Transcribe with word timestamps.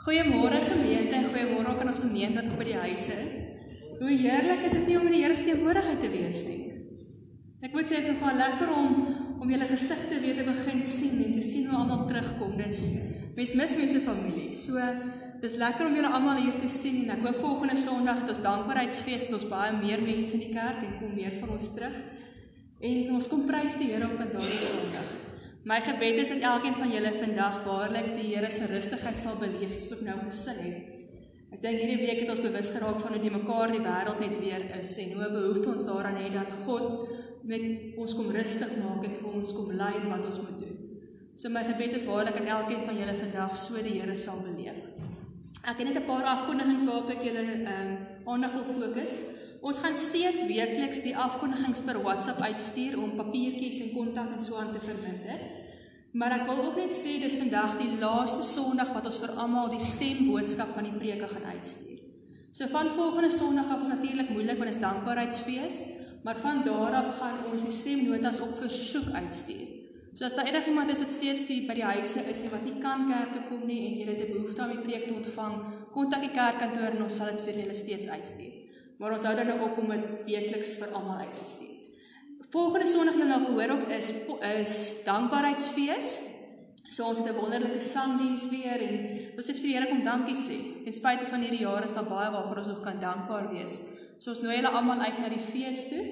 Goeiemôre 0.00 0.62
gemeente 0.64 1.12
en 1.12 1.26
goeiemôre 1.28 1.74
ook 1.74 1.80
aan 1.82 1.90
ons 1.92 1.98
gemeente 2.00 2.38
wat 2.38 2.46
op 2.48 2.60
by 2.62 2.70
die 2.70 2.78
huise 2.86 3.16
is. 3.20 3.34
Hoe 3.98 4.08
heerlik 4.08 4.62
is 4.64 4.78
dit 4.78 4.86
nie 4.88 4.96
om 4.96 5.04
in 5.10 5.12
die 5.12 5.20
Here 5.20 5.36
se 5.36 5.44
teenwoordigheid 5.44 6.00
te 6.00 6.08
wees 6.08 6.38
nie. 6.48 6.70
Ek 7.60 7.74
moet 7.76 7.84
sê 7.84 7.98
dit 7.98 8.08
is 8.08 8.14
nogal 8.14 8.40
lekker 8.40 8.72
om 8.72 8.94
om 9.40 9.52
julle 9.52 9.68
gesigte 9.68 10.22
weer 10.22 10.40
te 10.40 10.46
begin 10.48 10.80
sien 10.84 11.20
en 11.26 11.36
te 11.36 11.44
sien 11.44 11.68
hoe 11.68 11.82
almal 11.82 12.06
terugkom. 12.08 12.56
Dis 12.56 12.82
mens 13.36 13.54
mis 13.60 13.76
mense 13.76 14.00
familie. 14.06 14.48
So 14.56 14.80
dis 15.44 15.60
lekker 15.60 15.90
om 15.90 15.96
julle 16.00 16.16
almal 16.16 16.40
hier 16.46 16.56
te 16.60 16.72
sien 16.72 17.02
en 17.04 17.18
ek 17.18 17.26
hoop 17.28 17.44
volgende 17.44 17.76
Sondag 17.80 18.22
het 18.22 18.32
ons 18.32 18.44
dankbaarheidsfees 18.48 19.28
en 19.28 19.36
ons 19.36 19.48
baie 19.52 19.74
meer 19.82 20.00
mense 20.04 20.36
in 20.38 20.46
die 20.46 20.54
kerk 20.54 20.80
en 20.80 20.96
kom 21.02 21.12
meer 21.12 21.36
van 21.42 21.58
ons 21.58 21.74
terug. 21.76 22.00
En 22.80 23.18
ons 23.20 23.28
kom 23.28 23.44
prys 23.48 23.76
die 23.76 23.92
Here 23.92 24.08
op 24.08 24.16
daardie 24.16 24.64
Sondag. 24.64 25.29
My 25.62 25.76
gebed 25.84 26.16
is 26.16 26.30
dat 26.32 26.40
elkeen 26.40 26.74
van 26.74 26.88
julle 26.88 27.10
vandag 27.12 27.64
waarlik 27.64 28.14
die 28.16 28.30
Here 28.34 28.50
se 28.50 28.64
rustigheid 28.66 29.18
sal 29.20 29.36
beleef 29.36 29.72
soos 29.74 29.98
ek 29.98 30.06
nou 30.06 30.16
gesing 30.22 30.60
het. 30.64 30.78
Ek 31.52 31.60
dink 31.60 31.82
hierdie 31.82 31.98
week 32.00 32.22
het 32.22 32.30
ons 32.32 32.40
bewus 32.40 32.70
geraak 32.72 33.02
van 33.02 33.12
hoe 33.12 33.20
die 33.20 33.32
mekaar 33.34 33.74
die 33.74 33.82
wêreld 33.84 34.22
net 34.24 34.38
weer 34.40 34.64
is 34.78 34.94
en 35.02 35.12
hoe 35.18 35.28
behoefte 35.34 35.68
ons 35.74 35.84
daaraan 35.84 36.16
het 36.22 36.32
dat 36.38 36.54
God 36.64 37.10
met 37.44 37.66
ons 38.00 38.14
kom 38.16 38.30
rustig 38.32 38.72
maak 38.80 39.04
en 39.04 39.18
vir 39.18 39.36
ons 39.40 39.52
kom 39.58 39.68
lei 39.76 39.92
wat 40.06 40.24
ons 40.30 40.40
moet 40.46 40.56
doen. 40.62 40.78
So 41.36 41.52
my 41.52 41.66
gebed 41.68 41.98
is 41.98 42.08
waarlik 42.08 42.40
dat 42.40 42.48
elkeen 42.56 42.86
van 42.88 42.96
julle 42.96 43.18
vandag 43.20 43.60
so 43.60 43.84
die 43.84 43.98
Here 43.98 44.16
sal 44.16 44.40
beleef. 44.46 44.80
Ek 45.60 45.76
het 45.76 45.86
net 45.90 46.00
'n 46.00 46.08
paar 46.08 46.24
afkondigings 46.24 46.88
waarop 46.88 47.10
ek 47.10 47.22
julle 47.28 47.44
ehm 47.44 47.68
um, 47.68 47.92
aandag 48.32 48.56
wil 48.56 48.64
fokus. 48.64 49.12
Ons 49.60 49.82
gaan 49.84 49.96
steeds 49.96 50.46
weekliks 50.48 51.02
die 51.04 51.16
afkondigings 51.20 51.82
per 51.84 51.98
WhatsApp 52.00 52.40
uitstuur 52.40 52.94
om 53.00 53.16
papiertjies 53.18 53.82
en 53.84 53.90
kontak 53.92 54.30
en 54.32 54.40
so 54.40 54.56
aan 54.56 54.70
te 54.72 54.80
verminder. 54.80 55.40
Maar 56.16 56.38
ek 56.38 56.46
wil 56.48 56.62
ook 56.64 56.78
net 56.80 56.94
sê 56.96 57.18
dis 57.20 57.36
vandag 57.38 57.76
die 57.78 57.98
laaste 58.00 58.40
Sondag 58.46 58.94
wat 58.96 59.10
ons 59.10 59.18
vir 59.20 59.34
almal 59.36 59.68
die 59.70 59.82
stemboodskap 59.84 60.72
van 60.76 60.88
die 60.88 60.94
preke 60.96 61.28
gaan 61.28 61.44
uitstuur. 61.52 61.98
So 62.50 62.66
van 62.72 62.88
volgende 62.90 63.30
Sondag 63.30 63.68
af 63.70 63.84
is 63.84 63.92
natuurlik 63.92 64.32
moeilik 64.32 64.56
want 64.58 64.72
dit 64.72 64.78
is 64.78 64.82
dankbaarheidsfees, 64.82 65.82
maar 66.24 66.40
van 66.40 66.64
daar 66.64 66.96
af 67.02 67.12
gaan 67.20 67.36
ons 67.52 67.66
die 67.68 67.76
stemnotas 67.76 68.40
op 68.40 68.56
versoek 68.62 69.12
uitstuur. 69.12 69.68
So 70.16 70.24
as 70.24 70.34
daar 70.34 70.48
enigiemand 70.48 70.90
is 70.90 71.04
wat 71.04 71.12
steeds 71.12 71.44
die 71.52 71.60
by 71.68 71.76
die 71.76 71.86
huise 71.86 72.24
is 72.32 72.42
en 72.46 72.54
wat 72.56 72.64
nie 72.64 72.80
kan 72.80 73.04
kerk 73.12 73.36
toe 73.36 73.44
kom 73.52 73.68
nie 73.68 73.84
en 73.90 74.00
jy 74.00 74.08
het 74.08 74.24
'n 74.24 74.32
behoefte 74.32 74.64
om 74.64 74.72
die 74.72 74.84
preek 74.88 75.06
te 75.06 75.14
ontvang, 75.14 75.54
kontak 75.92 76.20
die 76.20 76.34
kerkkantoor 76.40 76.96
en 76.96 77.02
ons 77.02 77.16
sal 77.16 77.30
dit 77.30 77.40
vir 77.44 77.60
julle 77.60 77.74
steeds 77.74 78.08
uitstuur 78.08 78.69
maar 79.00 79.16
ons 79.16 79.24
hou 79.24 79.34
dan 79.36 79.48
nou 79.48 79.60
op 79.64 79.78
om 79.80 79.92
dit 79.94 80.08
weekliks 80.28 80.74
vir 80.80 80.90
almal 80.92 81.22
uit 81.24 81.36
te 81.38 81.46
stuur. 81.48 81.76
Volgende 82.50 82.86
Sondag 82.90 83.16
julle 83.16 83.30
nou 83.30 83.44
gehoor 83.46 83.72
ook 83.76 83.92
is 83.96 84.10
is 84.48 84.74
dankbaarheidsfees. 85.06 86.10
So 86.90 87.06
ons 87.06 87.18
het 87.18 87.28
'n 87.30 87.38
wonderlike 87.38 87.80
sangdiens 87.80 88.48
weer 88.50 88.80
en 88.88 88.96
ons 89.36 89.46
het 89.46 89.56
vir 89.56 89.66
die 89.68 89.74
Here 89.76 89.88
kom 89.88 90.02
dankie 90.04 90.34
sê. 90.34 90.84
Ten 90.84 90.92
spyte 90.92 91.26
van 91.26 91.40
hierdie 91.40 91.60
jaar 91.60 91.84
is 91.84 91.92
daar 91.92 92.04
baie 92.04 92.30
waarvoor 92.30 92.58
ons 92.58 92.66
nog 92.66 92.80
kan 92.80 92.98
dankbaar 92.98 93.48
wees. 93.52 93.80
So 94.18 94.30
ons 94.30 94.42
nooi 94.42 94.56
julle 94.56 94.68
almal 94.68 95.00
uit 95.00 95.18
na 95.18 95.28
die 95.28 95.38
fees 95.52 95.88
toe. 95.88 96.04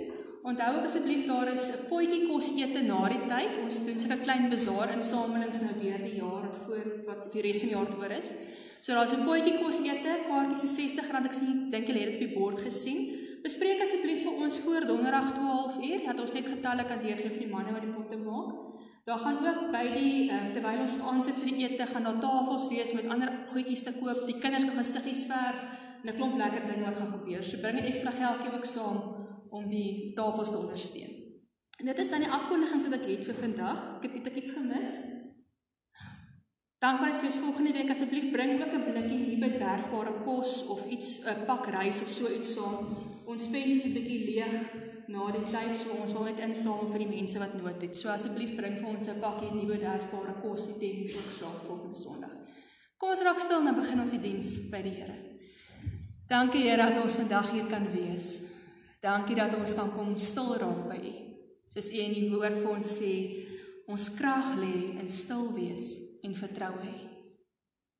Onthou 0.42 0.84
asseblief 0.84 1.26
daar 1.26 1.48
is 1.52 1.68
'n 1.68 1.88
potjie 1.88 2.26
kos 2.28 2.56
ete 2.56 2.82
na 2.82 3.08
die 3.08 3.26
tyd. 3.26 3.58
Ons 3.64 3.84
doen 3.84 3.98
sulke 3.98 4.20
klein 4.20 4.48
bazaar 4.48 4.94
insamelings 4.94 5.60
nou 5.60 5.74
deur 5.82 5.98
die 5.98 6.16
jaar 6.16 6.42
wat 6.42 6.56
voor 6.66 6.84
wat 7.06 7.32
die 7.32 7.42
res 7.42 7.58
van 7.60 7.68
die 7.68 7.76
jaar 7.76 7.98
oor 7.98 8.10
is. 8.10 8.34
So 8.80 8.92
daar's 8.92 9.12
'n 9.12 9.24
potjie 9.24 9.58
kos 9.58 9.78
ete, 9.80 10.12
kaartjies 10.28 10.62
is 10.62 10.78
R60. 10.78 11.24
Ek 11.24 11.32
sien 11.32 11.70
dink 11.70 11.86
julle 11.86 12.00
het 12.00 12.12
dit 12.12 12.22
op 12.22 12.28
die 12.28 12.38
bord 12.38 12.58
gesien. 12.58 13.00
Bespreek 13.42 13.80
asseblief 13.82 14.22
vir 14.22 14.34
ons 14.44 14.58
voor 14.58 14.86
donderdag 14.86 15.32
12uur 15.34 16.00
dat 16.06 16.20
ons 16.20 16.32
net 16.32 16.46
getalle 16.46 16.84
kan 16.84 16.98
deurgee 17.02 17.30
vir 17.30 17.42
die 17.44 17.52
manne 17.54 17.72
wat 17.72 17.82
die 17.82 17.92
potte 17.96 18.16
maak. 18.16 18.68
Daar 19.04 19.18
gaan 19.18 19.38
ook 19.46 19.60
by 19.72 19.84
die 19.94 20.30
um, 20.30 20.52
terwyl 20.52 20.80
ons 20.84 20.98
aansit 21.00 21.38
vir 21.40 21.48
die 21.50 21.62
ete 21.64 21.86
gaan 21.86 22.04
daar 22.04 22.18
tafels 22.20 22.68
wees 22.68 22.92
met 22.92 23.08
ander 23.08 23.30
goedjies 23.52 23.82
te 23.86 23.92
koop. 24.00 24.26
Die 24.26 24.38
kinders 24.42 24.66
kan 24.68 24.76
gesiggies 24.76 25.22
verf 25.30 25.62
en 26.02 26.10
'n 26.10 26.16
klomp 26.16 26.36
lekker 26.36 26.66
dinge 26.66 26.84
wat 26.84 26.96
gaan 26.96 27.14
gebeur. 27.16 27.42
So 27.42 27.58
bring 27.62 27.78
'n 27.78 27.88
ekstra 27.90 28.10
geldjie 28.10 28.52
ook 28.52 28.64
saam 28.64 28.98
om 29.50 29.68
die 29.68 30.12
tafels 30.14 30.50
te 30.50 30.58
ondersteun. 30.58 31.12
En 31.78 31.86
dit 31.86 31.98
is 31.98 32.10
dan 32.10 32.20
die 32.20 32.30
afkondigings 32.30 32.84
wat 32.84 32.98
ek 32.98 33.06
het 33.06 33.24
vir 33.24 33.34
vandag. 33.34 33.80
Ek 34.02 34.14
het 34.14 34.36
iets 34.36 34.50
gemis. 34.50 34.92
Dankbaarheid 36.78 37.22
is 37.26 37.36
volgende 37.42 37.72
week 37.72 37.88
asseblief 37.90 38.30
bring 38.30 38.60
ook 38.62 38.72
'n 38.72 38.84
blikkie 38.84 39.18
hierdie 39.18 39.58
werkbare 39.58 40.12
kos 40.24 40.66
of 40.66 40.86
iets 40.86 41.26
'n 41.26 41.44
pak 41.46 41.66
rys 41.66 42.02
of 42.02 42.08
so 42.08 42.30
iets 42.30 42.52
saam. 42.54 42.86
Ons 43.24 43.42
spens 43.42 43.72
is 43.72 43.84
'n 43.84 43.92
bietjie 43.92 44.24
leeg 44.24 44.62
na 45.08 45.30
die 45.30 45.50
tyd 45.50 45.76
so 45.76 45.90
ons 45.90 46.12
wil 46.12 46.24
net 46.24 46.38
insamel 46.38 46.86
vir 46.92 46.98
die 46.98 47.14
mense 47.16 47.38
wat 47.38 47.54
nood 47.54 47.82
het. 47.82 47.96
So 47.96 48.08
asseblief 48.08 48.54
bring 48.56 48.78
vir 48.78 48.88
ons 48.88 49.08
'n 49.08 49.20
pakkie 49.20 49.50
nuwe 49.50 49.78
werkbare 49.78 50.34
kos 50.42 50.66
die 50.66 50.78
tent 50.78 51.16
ook 51.16 51.30
saam 51.30 51.58
volgende 51.66 51.98
Sondag. 51.98 52.30
Kom 52.96 53.10
ons 53.10 53.22
raak 53.22 53.40
stil 53.40 53.66
en 53.66 53.74
begin 53.74 54.00
ons 54.00 54.10
die 54.10 54.20
diens 54.20 54.70
by 54.70 54.82
die 54.82 54.94
Here. 54.94 55.16
Dankie 56.28 56.62
Here 56.62 56.76
dat 56.76 57.02
ons 57.02 57.16
vandag 57.16 57.50
hier 57.50 57.66
kan 57.66 57.86
wees. 57.92 58.42
Dankie 59.00 59.34
dat 59.34 59.54
ons 59.54 59.74
kan 59.74 59.92
kom 59.92 60.18
stil 60.18 60.54
raak 60.54 60.88
by 60.88 61.06
U. 61.06 61.14
Soos 61.68 61.90
U 61.90 61.96
in 61.96 62.14
die 62.14 62.30
woord 62.30 62.56
vir 62.56 62.70
ons 62.70 63.00
sê, 63.00 63.44
ons 63.86 64.14
krag 64.14 64.56
lê 64.56 65.00
in 65.00 65.10
stil 65.10 65.47
vertrou 66.40 66.74
hê. 66.82 66.94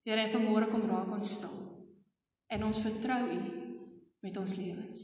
Here, 0.09 0.28
vanmôre 0.32 0.71
kom 0.71 0.87
raak 0.88 1.10
ons 1.12 1.34
stil 1.38 1.56
en 2.49 2.65
ons 2.65 2.78
vertrou 2.81 3.26
U 3.28 3.41
met 4.25 4.37
ons 4.41 4.54
lewens. 4.56 5.03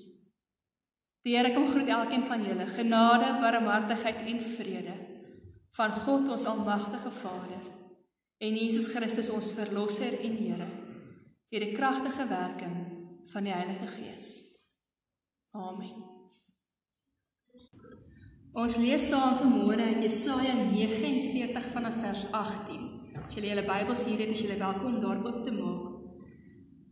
Die 1.24 1.36
Here 1.36 1.52
kom 1.52 1.66
groet 1.68 1.90
elkeen 1.92 2.24
van 2.28 2.44
julle. 2.44 2.66
Genade, 2.72 3.28
barmhartigheid 3.42 4.24
en 4.28 4.40
vrede 4.44 4.96
van 5.74 5.92
God 6.04 6.30
ons 6.30 6.46
almagtige 6.46 7.10
Vader 7.10 7.62
en 8.44 8.56
Jesus 8.58 8.88
Christus 8.92 9.30
ons 9.34 9.52
verlosser 9.56 10.18
en 10.22 10.40
Here 10.40 10.70
deur 11.54 11.62
die 11.62 11.74
kragtige 11.76 12.26
werking 12.26 12.74
van 13.30 13.46
die 13.46 13.54
Heilige 13.54 13.86
Gees. 13.94 14.26
Amen. 15.54 16.02
Ons 18.54 18.76
lees 18.82 19.06
saam 19.10 19.36
vanmôre 19.38 19.86
uit 19.92 20.02
Jesaja 20.02 20.54
49 20.66 21.70
vanaf 21.74 22.00
vers 22.02 22.24
18. 22.30 22.93
As 23.24 23.32
jy 23.32 23.48
julle 23.48 23.64
Bybels 23.64 24.02
hier 24.04 24.20
het, 24.20 24.32
is 24.34 24.42
jy 24.44 24.56
welkom 24.60 24.98
daar 25.00 25.22
oop 25.24 25.40
te 25.44 25.52
maak. 25.54 25.92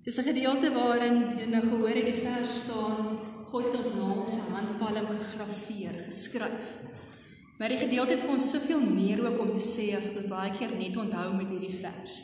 Dis 0.02 0.18
'n 0.18 0.24
gedeelte 0.24 0.72
waarin 0.72 1.38
jy 1.38 1.46
nou 1.46 1.60
gehoor 1.60 1.94
het 1.94 2.08
die 2.08 2.22
vers 2.24 2.64
staan, 2.64 3.18
God 3.50 3.64
het 3.64 3.76
ons 3.76 3.94
naam 3.94 4.18
op 4.18 4.28
sy 4.28 4.40
handpalm 4.50 5.06
gegraveer, 5.06 5.94
geskryf. 6.06 6.78
Maar 7.58 7.68
die 7.68 7.78
gedeelte 7.84 8.12
het 8.12 8.20
vir 8.20 8.32
ons 8.32 8.50
soveel 8.50 8.80
meer 8.80 9.20
ook 9.20 9.40
om 9.40 9.52
te 9.52 9.60
sê 9.60 9.94
as 9.96 10.08
wat 10.08 10.22
ons 10.22 10.28
baie 10.28 10.50
keer 10.50 10.72
net 10.76 10.96
onthou 10.96 11.34
met 11.34 11.48
hierdie 11.48 11.78
vers. 11.84 12.22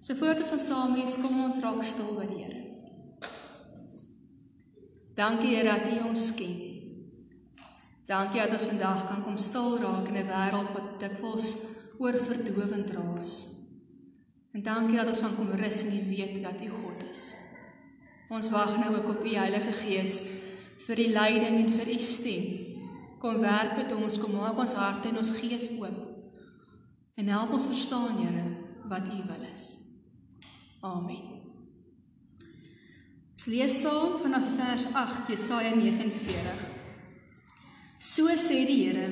So 0.00 0.14
voordat 0.14 0.52
ons 0.52 0.66
saam 0.66 0.94
lees, 0.96 1.18
kom 1.20 1.44
ons 1.44 1.60
raak 1.60 1.82
stil 1.82 2.14
by 2.16 2.26
die 2.26 2.44
Here. 2.44 2.62
Dankie 5.14 5.56
Here 5.56 5.68
dat 5.68 5.92
U 5.92 6.08
ons 6.08 6.34
ken. 6.34 6.56
Dankie 8.06 8.40
dat 8.40 8.52
ons 8.52 8.70
vandag 8.70 9.08
kan 9.08 9.24
kom 9.24 9.36
stil 9.36 9.78
raak 9.78 10.08
in 10.08 10.16
'n 10.16 10.28
wêreld 10.28 10.72
wat 10.72 11.00
dikwels 11.00 11.79
oor 12.00 12.16
verdowend 12.16 12.90
raas. 12.96 13.32
En 14.56 14.62
dankie 14.64 14.96
dat 14.96 15.10
ons 15.12 15.20
van 15.22 15.36
kom 15.36 15.50
rus 15.60 15.82
en 15.84 16.08
weet 16.08 16.38
dat 16.42 16.62
U 16.64 16.68
God 16.72 17.02
is. 17.10 17.24
Ons 18.32 18.48
wag 18.50 18.78
nou 18.80 18.94
ook 18.96 19.08
op 19.12 19.24
U 19.26 19.34
Heilige 19.34 19.74
Gees 19.82 20.14
vir 20.86 21.02
die 21.02 21.10
leiding 21.12 21.58
en 21.60 21.72
vir 21.74 21.90
U 21.92 21.98
stem. 22.00 22.46
Kom 23.20 23.42
werk 23.44 23.76
met 23.76 23.92
ons, 23.92 24.16
kom 24.18 24.32
maak 24.38 24.58
ons 24.58 24.72
harte 24.80 25.10
en 25.10 25.20
ons 25.20 25.32
gees 25.36 25.68
oop. 25.76 25.98
En 27.20 27.28
help 27.28 27.52
ons 27.52 27.68
verstaan, 27.68 28.16
Here, 28.16 28.46
wat 28.88 29.10
U 29.12 29.18
wil 29.28 29.44
is. 29.52 29.66
Amen. 30.80 31.36
Ons 33.36 33.46
lees 33.52 33.76
saam 33.82 34.16
vanaf 34.22 34.48
vers 34.56 34.88
8 34.96 35.28
Jesaja 35.34 35.74
49. 35.76 36.64
So 38.00 38.32
sê 38.40 38.64
die 38.64 38.80
Here 38.86 39.06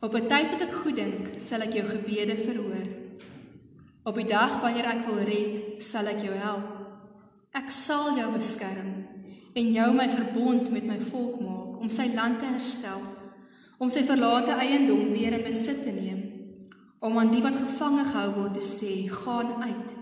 Op 0.00 0.14
'n 0.14 0.28
tyd 0.30 0.50
wat 0.50 0.60
ek 0.60 0.72
goed 0.72 0.96
dink, 0.96 1.40
sal 1.42 1.60
ek 1.60 1.72
jou 1.72 1.86
gebede 1.86 2.36
verhoor. 2.36 2.88
Op 4.04 4.14
die 4.14 4.28
dag 4.30 4.60
wanneer 4.62 4.84
ek 4.84 5.06
wil 5.06 5.18
red, 5.26 5.82
sal 5.82 6.06
ek 6.06 6.22
jou 6.22 6.34
help. 6.34 6.68
Ek 7.52 7.70
sal 7.70 8.14
jou 8.16 8.32
beskerm 8.32 9.06
en 9.54 9.72
jou 9.72 9.92
my 9.94 10.08
verbond 10.08 10.70
met 10.70 10.86
my 10.86 10.98
volk 11.10 11.40
maak 11.40 11.80
om 11.80 11.90
sy 11.90 12.14
land 12.14 12.38
te 12.38 12.44
herstel, 12.44 13.02
om 13.78 13.90
sy 13.90 14.04
verlate 14.06 14.54
eiendom 14.54 15.10
weer 15.10 15.32
in 15.32 15.42
besit 15.42 15.82
te 15.82 15.90
neem, 15.90 16.22
om 17.00 17.18
aan 17.18 17.30
die 17.30 17.42
wat 17.42 17.56
gevange 17.56 18.04
gehou 18.04 18.32
word 18.34 18.54
te 18.54 18.62
sê, 18.62 19.10
gaan 19.10 19.62
uit. 19.62 19.94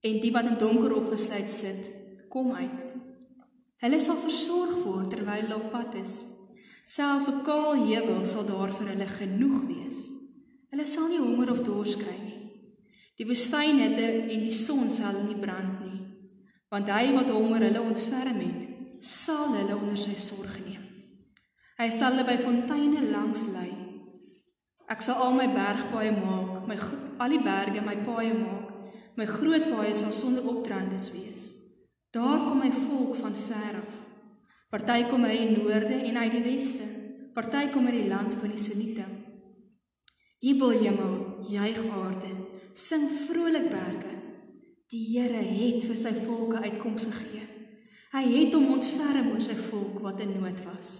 En 0.00 0.20
die 0.20 0.32
wat 0.32 0.44
in 0.44 0.58
donker 0.58 0.92
opgesluit 0.92 1.50
sit, 1.50 1.88
kom 2.28 2.52
uit. 2.52 2.84
Hulle 3.76 4.00
sal 4.00 4.16
versorg 4.16 4.84
word 4.84 5.10
terwyl 5.10 5.40
hulle 5.40 5.56
op 5.56 5.70
pad 5.70 5.94
is. 5.94 6.35
Selfs 6.86 7.26
op 7.28 7.40
kaal 7.42 7.80
heuwel 7.82 8.22
sal 8.30 8.44
daar 8.46 8.70
vir 8.70 8.92
hulle 8.92 9.08
genoeg 9.10 9.64
wees. 9.66 10.04
Hulle 10.70 10.86
sal 10.86 11.08
nie 11.10 11.18
honger 11.18 11.50
of 11.50 11.64
dors 11.66 11.96
kry 11.98 12.14
nie. 12.14 12.36
Die 13.18 13.26
woestynhitte 13.26 14.06
en 14.30 14.44
die 14.44 14.54
son 14.54 14.90
sal 14.92 15.18
nie 15.24 15.38
brand 15.40 15.80
nie, 15.80 15.98
want 16.70 16.90
hy 16.92 17.08
wat 17.16 17.32
honger 17.32 17.64
hulle 17.64 17.82
ontferm 17.82 18.38
het, 18.42 18.68
sal 19.00 19.56
hulle 19.56 19.74
onder 19.74 19.98
sy 19.98 20.14
sorg 20.20 20.54
neem. 20.66 20.84
Hy 21.80 21.90
sal 21.90 22.14
hulle 22.14 22.28
by 22.28 22.36
fonteine 22.44 23.06
langs 23.08 23.48
lei. 23.56 23.72
Ek 24.86 25.02
sal 25.02 25.18
al 25.24 25.34
my 25.34 25.48
bergpaaie 25.50 26.14
maak, 26.20 26.66
my 26.70 26.78
al 27.18 27.34
die 27.34 27.42
berge 27.42 27.82
my 27.82 27.98
paaie 28.06 28.36
maak. 28.36 28.74
My 29.16 29.24
groot 29.26 29.70
paaie 29.72 29.94
sal 29.96 30.12
sonder 30.14 30.46
opdrandes 30.46 31.08
wees. 31.16 31.46
Daar 32.14 32.46
kom 32.46 32.60
my 32.62 32.70
volk 32.70 33.16
van 33.18 33.34
ver 33.48 33.80
af. 33.80 34.02
Party 34.76 35.06
kom 35.08 35.22
uit 35.24 35.38
die 35.40 35.54
noorde 35.56 35.94
en 36.04 36.16
uit 36.20 36.34
die 36.36 36.42
weste. 36.44 36.84
Party 37.32 37.70
kom 37.72 37.86
uit 37.88 37.94
die 37.96 38.08
land 38.10 38.34
van 38.36 38.50
die 38.52 38.60
Siniete. 38.60 39.06
Jubel 40.44 40.74
hemel, 40.82 41.14
juig 41.48 41.78
aarde, 41.96 42.32
sing 42.76 43.06
vrolik 43.22 43.70
berge. 43.72 44.12
Die 44.92 45.00
Here 45.14 45.40
het 45.40 45.86
vir 45.88 45.96
sy 45.96 46.12
volke 46.18 46.60
uitkoms 46.66 47.06
gegee. 47.08 47.46
Hy 48.12 48.22
het 48.34 48.52
hom 48.52 48.74
ontferm 48.74 49.30
oor 49.32 49.40
sy 49.46 49.56
volk 49.62 49.96
wat 50.04 50.20
in 50.26 50.36
nood 50.36 50.60
was. 50.66 50.92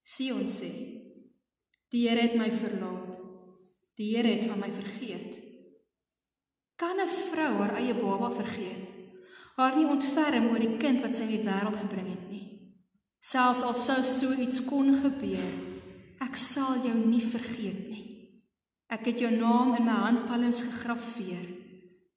Sion 0.00 0.48
sê: 0.48 0.72
Die 1.92 2.06
Here 2.06 2.24
het 2.30 2.38
my 2.40 2.48
verlaat. 2.48 3.20
Die 4.00 4.08
Here 4.14 4.32
het 4.38 4.48
van 4.48 4.64
my 4.64 4.72
vergeet. 4.72 5.36
Kan 6.80 6.96
'n 6.96 7.12
vrou 7.28 7.52
haar 7.60 7.76
eie 7.76 7.92
baba 7.92 8.32
vergeet? 8.40 8.91
Haar 9.56 9.76
nie 9.76 9.88
ontferm 9.88 10.48
oor 10.50 10.62
die 10.62 10.78
kind 10.80 11.02
wat 11.04 11.16
sy 11.16 11.26
in 11.26 11.34
die 11.36 11.44
wêreld 11.44 11.76
gebring 11.82 12.08
het 12.08 12.24
nie. 12.30 12.46
Selfs 13.22 13.62
al 13.66 13.76
sou 13.78 14.00
so 14.06 14.32
iets 14.34 14.62
kon 14.66 14.90
gebeur, 15.02 15.52
ek 16.24 16.38
sal 16.40 16.80
jou 16.86 16.94
nie 16.96 17.22
vergeet 17.22 17.84
nie. 17.90 18.06
Ek 18.92 19.06
het 19.08 19.22
jou 19.24 19.30
naam 19.32 19.72
in 19.78 19.86
my 19.86 19.98
handpalms 20.04 20.60
gegraveer. 20.66 21.46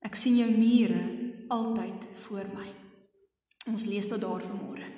Ek 0.04 0.18
sien 0.20 0.36
jou 0.42 0.50
mure 0.52 1.04
altyd 1.54 2.08
voor 2.26 2.50
my. 2.52 2.68
Ons 3.72 3.88
lees 3.90 4.08
tot 4.12 4.22
daar 4.22 4.44
vanmôre. 4.44 4.92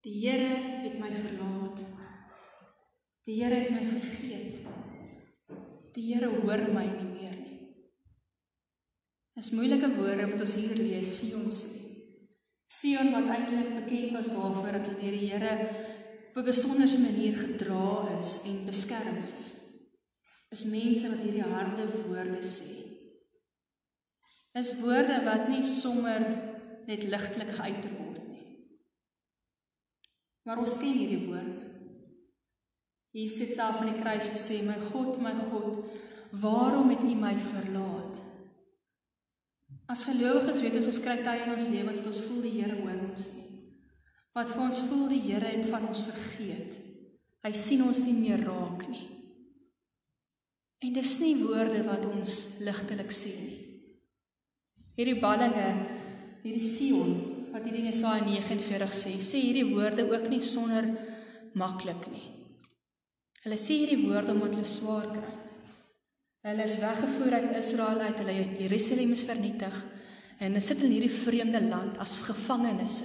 Die 0.00 0.16
Here 0.24 0.56
het 0.82 0.98
my 0.98 1.12
verlaat. 1.12 1.82
Die 3.28 3.38
Here 3.42 3.54
het 3.54 3.70
my 3.70 3.84
vergeet. 3.86 4.89
Die 5.94 6.06
Here 6.06 6.30
hoor 6.30 6.62
my 6.74 6.84
nie 6.86 7.08
meer 7.08 7.36
nie. 7.38 7.58
Dis 9.38 9.50
moeilike 9.56 9.90
woorde 9.96 10.28
wat 10.30 10.42
ons 10.44 10.56
hier 10.60 10.76
lees, 10.78 11.14
Sion 11.18 11.48
sê. 11.54 11.78
Sion 12.70 13.10
wat 13.14 13.30
eintlik 13.34 13.72
bekend 13.80 14.14
was 14.14 14.30
daarvoor 14.30 14.76
dat 14.76 14.86
hulle 14.86 15.00
deur 15.00 15.16
die 15.18 15.30
Here 15.32 15.54
op 16.30 16.36
'n 16.38 16.46
besondere 16.46 16.98
manier 16.98 17.34
gedra 17.38 18.18
is 18.18 18.30
en 18.46 18.66
beskerm 18.66 19.24
is. 19.32 19.44
Is 20.50 20.64
mense 20.64 21.10
wat 21.10 21.24
hierdie 21.24 21.46
harde 21.54 21.86
woorde 22.06 22.42
sê. 22.42 22.70
Is 24.54 24.78
woorde 24.80 25.24
wat 25.24 25.48
nie 25.48 25.64
sommer 25.64 26.22
net 26.86 27.02
ligtelik 27.04 27.52
geuit 27.58 27.84
word 27.98 28.22
nie. 28.28 28.46
Maar 30.42 30.58
ons 30.58 30.78
ken 30.78 30.96
hierdie 30.98 31.26
woorde. 31.26 31.69
Jesus 33.12 33.46
het 33.46 33.56
self 33.56 33.80
aan 33.80 33.90
die 33.90 34.02
kruis 34.02 34.28
gesê, 34.30 34.62
"My 34.62 34.78
God, 34.92 35.20
my 35.20 35.34
God, 35.50 35.84
waarom 36.30 36.90
het 36.90 37.02
U 37.02 37.14
my 37.14 37.34
verlaat?" 37.36 38.18
As 39.90 40.04
gelowiges 40.06 40.60
weet 40.62 40.76
ons 40.78 40.86
ons 40.86 41.00
kry 41.02 41.16
tye 41.24 41.44
in 41.44 41.54
ons 41.54 41.66
lewens 41.66 41.98
wat 41.98 42.06
ons 42.06 42.20
voel 42.28 42.42
die 42.46 42.54
Here 42.60 42.76
hoor 42.78 43.00
ons 43.10 43.32
nie. 43.34 43.46
Wat 44.34 44.52
vir 44.52 44.62
ons 44.62 44.78
voel 44.86 45.08
die 45.08 45.22
Here 45.24 45.48
het 45.50 45.66
van 45.66 45.88
ons 45.88 46.04
vergeet. 46.06 46.76
Hy 47.42 47.52
sien 47.52 47.82
ons 47.82 48.04
nie 48.06 48.14
meer 48.14 48.44
raak 48.46 48.88
nie. 48.88 49.08
En 50.80 50.92
dis 50.92 51.20
nie 51.20 51.34
woorde 51.42 51.82
wat 51.88 52.06
ons 52.06 52.36
ligtelik 52.64 53.10
sê 53.12 53.34
nie. 53.40 53.58
Hierdie 54.96 55.18
ballinge, 55.20 55.68
hierdie 56.44 56.64
Sion 56.64 57.14
wat 57.50 57.64
hierdie 57.66 57.88
Jesaja 57.88 58.22
49 58.24 58.94
sê, 58.94 59.16
sê 59.18 59.40
hierdie 59.42 59.72
woorde 59.74 60.06
ook 60.06 60.28
nie 60.30 60.42
sonder 60.46 60.86
maklik 61.58 62.06
nie. 62.12 62.39
Hulle 63.44 63.56
sê 63.56 63.78
hierdie 63.80 64.02
woorde 64.04 64.34
omdat 64.34 64.58
hulle 64.58 64.68
swaar 64.68 65.06
kry. 65.14 65.32
Hulle 66.44 66.64
is 66.64 66.76
weggevoer 66.80 67.36
uit 67.38 67.56
Israel 67.56 68.02
uit, 68.04 68.20
hulle 68.20 68.36
Jerusalem 68.60 69.14
is 69.16 69.24
vernietig 69.28 69.80
en 70.40 70.46
hulle 70.48 70.62
sit 70.64 70.84
in 70.84 70.92
hierdie 70.94 71.12
vreemde 71.12 71.60
land 71.66 71.98
as 72.00 72.16
gevangenes. 72.24 73.02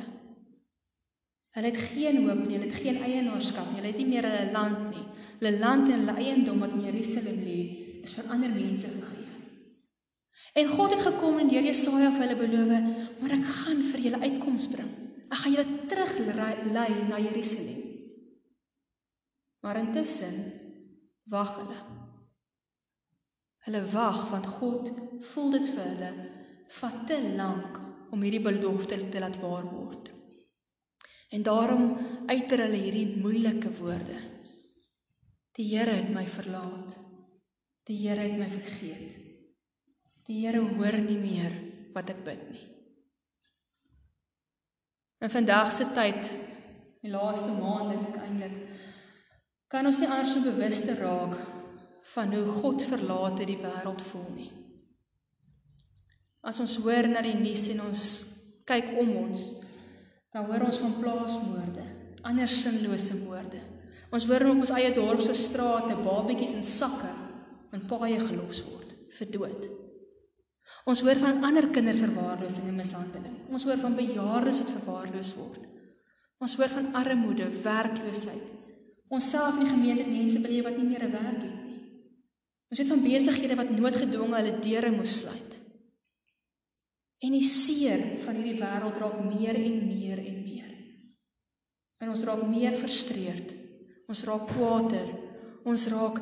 Hulle 1.56 1.72
het 1.72 1.80
geen 1.80 2.22
hoop 2.24 2.42
nie, 2.44 2.58
hulle 2.58 2.68
het 2.68 2.80
geen 2.84 3.00
eienaarskap 3.04 3.70
nie, 3.72 3.80
hulle 3.80 3.92
het 3.92 4.00
nie 4.00 4.08
meer 4.12 4.28
hulle 4.28 4.52
land 4.56 4.90
nie. 4.92 5.04
Hulle 5.40 5.54
land 5.60 5.92
en 5.92 6.04
hulle 6.04 6.16
eiendom 6.20 6.64
wat 6.64 6.76
in 6.76 6.84
Jerusalem 6.88 7.40
lê, 7.44 7.60
is 8.04 8.16
vir 8.16 8.32
ander 8.36 8.52
mense 8.52 8.92
gegee. 8.92 9.24
En 10.56 10.68
God 10.72 10.96
het 10.96 11.04
gekom 11.04 11.40
en 11.40 11.52
deur 11.52 11.68
Jesaja 11.68 12.12
vir 12.12 12.24
hulle 12.26 12.38
beloof, 12.40 12.92
maar 13.20 13.36
ek 13.36 13.48
gaan 13.62 13.82
vir 13.92 14.04
julle 14.08 14.22
uitkoms 14.24 14.70
bring. 14.72 14.92
Ek 15.28 15.42
gaan 15.42 15.56
julle 15.56 15.82
teruglei 15.92 16.54
na 16.76 17.20
Jerusalem. 17.20 17.85
Maar 19.66 19.80
intussen 19.82 20.36
wag 21.34 21.56
hulle. 21.58 21.78
Hulle 23.66 23.82
wag 23.90 24.20
want 24.30 24.46
God 24.60 24.92
voel 25.32 25.56
dit 25.56 25.72
vir 25.74 25.88
hulle 25.88 26.10
vat 26.76 27.00
te 27.10 27.18
lank 27.40 27.80
om 28.14 28.22
hierdie 28.22 28.44
belofte 28.46 29.00
te 29.10 29.24
laat 29.24 29.40
waar 29.42 29.66
word. 29.66 30.12
En 31.34 31.48
daarom 31.48 31.96
uiter 32.30 32.62
hulle 32.68 32.78
hierdie 32.84 33.18
moeilike 33.18 33.72
woorde. 33.80 34.20
Die 35.58 35.66
Here 35.72 35.98
het 35.98 36.14
my 36.14 36.28
verlaat. 36.30 36.94
Die 37.90 37.98
Here 38.04 38.22
het 38.22 38.38
my 38.38 38.52
vergeet. 38.52 39.18
Die 40.30 40.44
Here 40.44 40.62
hoor 40.62 41.00
nie 41.10 41.18
meer 41.18 41.58
wat 41.98 42.14
ek 42.14 42.22
bid 42.28 42.46
nie. 42.52 42.66
In 45.26 45.34
vandag 45.34 45.74
se 45.74 45.90
tyd, 45.98 46.30
die 47.02 47.10
laaste 47.10 47.58
maande 47.58 47.98
dink 47.98 48.14
ek 48.14 48.26
eintlik 48.28 48.75
kan 49.72 49.88
ons 49.88 50.00
nie 50.00 50.10
anders 50.10 50.38
bewus 50.46 50.82
te 50.86 50.96
raak 51.00 51.36
van 52.14 52.34
hoe 52.36 52.46
God 52.62 52.86
verlate 52.86 53.48
die 53.50 53.58
wêreld 53.60 54.04
voel 54.12 54.30
nie. 54.36 54.52
As 56.46 56.62
ons 56.62 56.78
hoor 56.84 57.10
na 57.10 57.24
die 57.26 57.36
nuus 57.38 57.66
en 57.74 57.82
ons 57.88 58.04
kyk 58.70 58.94
om 59.02 59.16
ons, 59.24 59.46
dan 60.34 60.46
hoor 60.50 60.68
ons 60.68 60.82
van 60.84 60.98
plaasmoorde, 61.00 61.86
ander 62.26 62.52
sinlose 62.52 63.18
moorde. 63.24 63.62
Ons 64.14 64.28
hoor 64.30 64.46
op 64.52 64.62
ons 64.62 64.74
eie 64.78 64.92
dorp 64.94 65.24
se 65.26 65.34
strate 65.38 65.98
babetjies 66.06 66.54
in 66.58 66.66
sakke 66.66 67.10
in 67.76 67.88
paaie 67.90 68.20
gelos 68.22 68.62
word 68.70 68.94
vir 69.16 69.32
dood. 69.34 69.66
Ons 70.90 71.02
hoor 71.06 71.18
van 71.22 71.42
ander 71.48 71.68
kinderverwaarlosing 71.74 72.70
en 72.70 72.78
mishandeling. 72.78 73.38
Ons 73.50 73.66
hoor 73.66 73.80
van 73.82 73.98
bejaardes 73.98 74.62
wat 74.62 74.74
verwaarloos 74.78 75.32
word. 75.40 75.64
Ons 76.42 76.56
hoor 76.60 76.70
van 76.74 76.92
armoede, 77.00 77.48
werkloosheid, 77.64 78.52
Ons 79.14 79.30
self 79.30 79.60
in 79.60 79.68
die 79.68 79.74
gemeente 79.74 80.04
het 80.04 80.12
mense 80.12 80.42
beleef 80.42 80.66
wat 80.66 80.78
nie 80.78 80.88
meer 80.88 81.04
'n 81.06 81.12
werk 81.12 81.42
het 81.42 81.44
nie. 81.44 81.66
Ons 82.70 82.80
het 82.80 82.88
van 82.88 83.04
besighede 83.04 83.56
wat 83.56 83.70
noodgedwonge 83.70 84.36
hulle 84.36 84.60
deure 84.60 84.92
moes 84.92 85.18
sluit. 85.20 85.60
En 87.24 87.32
die 87.32 87.44
seer 87.44 88.02
van 88.26 88.36
hierdie 88.36 88.60
wêreld 88.60 88.98
raak 88.98 89.20
meer 89.24 89.56
en 89.56 89.78
meer 89.88 90.20
en 90.20 90.44
meer. 90.44 90.72
En 92.04 92.10
ons 92.10 92.24
raak 92.24 92.48
meer 92.48 92.76
frustreerd. 92.76 93.56
Ons 94.08 94.24
raak 94.24 94.48
kwaader. 94.48 95.08
Ons 95.64 95.88
raak 95.88 96.20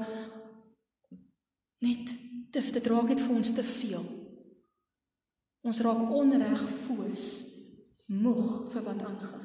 net 1.84 2.14
te 2.54 2.62
dit 2.62 2.88
raak 2.88 3.10
net 3.10 3.24
vir 3.24 3.36
ons 3.36 3.54
te 3.58 3.64
veel. 3.64 4.06
Ons 5.64 5.80
raak 5.82 6.12
onreg 6.12 6.64
foos, 6.84 7.24
moeg 8.06 8.72
vir 8.74 8.86
wat 8.86 9.02
aangaan. 9.10 9.43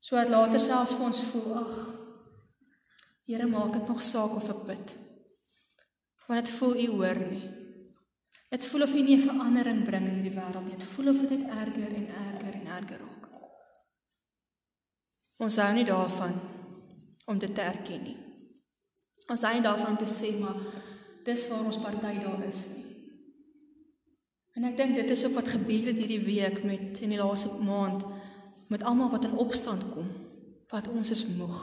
So 0.00 0.16
dat 0.16 0.32
later 0.32 0.60
selfs 0.60 0.96
vir 0.96 1.06
ons 1.06 1.22
voel, 1.30 1.56
ag. 1.60 1.72
Here 3.28 3.46
maak 3.46 3.74
dit 3.76 3.88
nog 3.88 4.00
saak 4.02 4.36
of 4.38 4.48
ek 4.50 4.62
bid. 4.66 4.94
Want 6.26 6.44
dit 6.44 6.54
voel 6.56 6.76
u 6.84 6.86
hoor 6.96 7.20
nie. 7.28 7.48
Dit 8.50 8.66
voel 8.66 8.82
of 8.82 8.94
u 8.94 9.02
nie 9.02 9.16
'n 9.16 9.26
verandering 9.28 9.84
bring 9.84 10.06
in 10.08 10.14
hierdie 10.14 10.38
wêreld 10.38 10.64
nie. 10.64 10.78
Dit 10.78 10.88
voel 10.92 11.08
of 11.08 11.20
dit 11.20 11.30
net 11.30 11.48
erger 11.48 11.94
en 11.94 12.08
erger 12.08 12.54
en 12.54 12.66
erger 12.66 12.98
raak. 12.98 13.28
Ons 15.38 15.56
hou 15.56 15.72
nie 15.74 15.84
daarvan 15.84 16.34
om 17.26 17.38
dit 17.38 17.54
te 17.54 17.60
erken 17.60 18.02
nie. 18.02 18.16
Ons 19.28 19.42
hou 19.42 19.52
nie 19.54 19.62
daarvan 19.62 19.96
om 19.96 19.96
te 19.96 20.10
sê 20.10 20.38
maar 20.40 20.56
dis 21.24 21.48
waar 21.48 21.64
ons 21.64 21.78
party 21.78 22.18
daar 22.24 22.44
is 22.48 22.68
nie. 22.74 22.86
En 24.56 24.64
ek 24.64 24.76
dink 24.76 24.96
dit 24.98 25.10
is 25.10 25.24
op 25.24 25.32
wat 25.38 25.48
gebeur 25.48 25.86
het 25.86 25.98
hierdie 25.98 26.24
week 26.24 26.62
met 26.64 26.98
in 27.00 27.14
die 27.14 27.18
laaste 27.18 27.62
maand 27.62 28.04
met 28.70 28.82
almal 28.86 29.10
wat 29.10 29.26
in 29.26 29.36
opstand 29.42 29.82
kom, 29.92 30.08
wat 30.70 30.88
ons 30.88 31.10
is 31.10 31.26
moeg. 31.34 31.60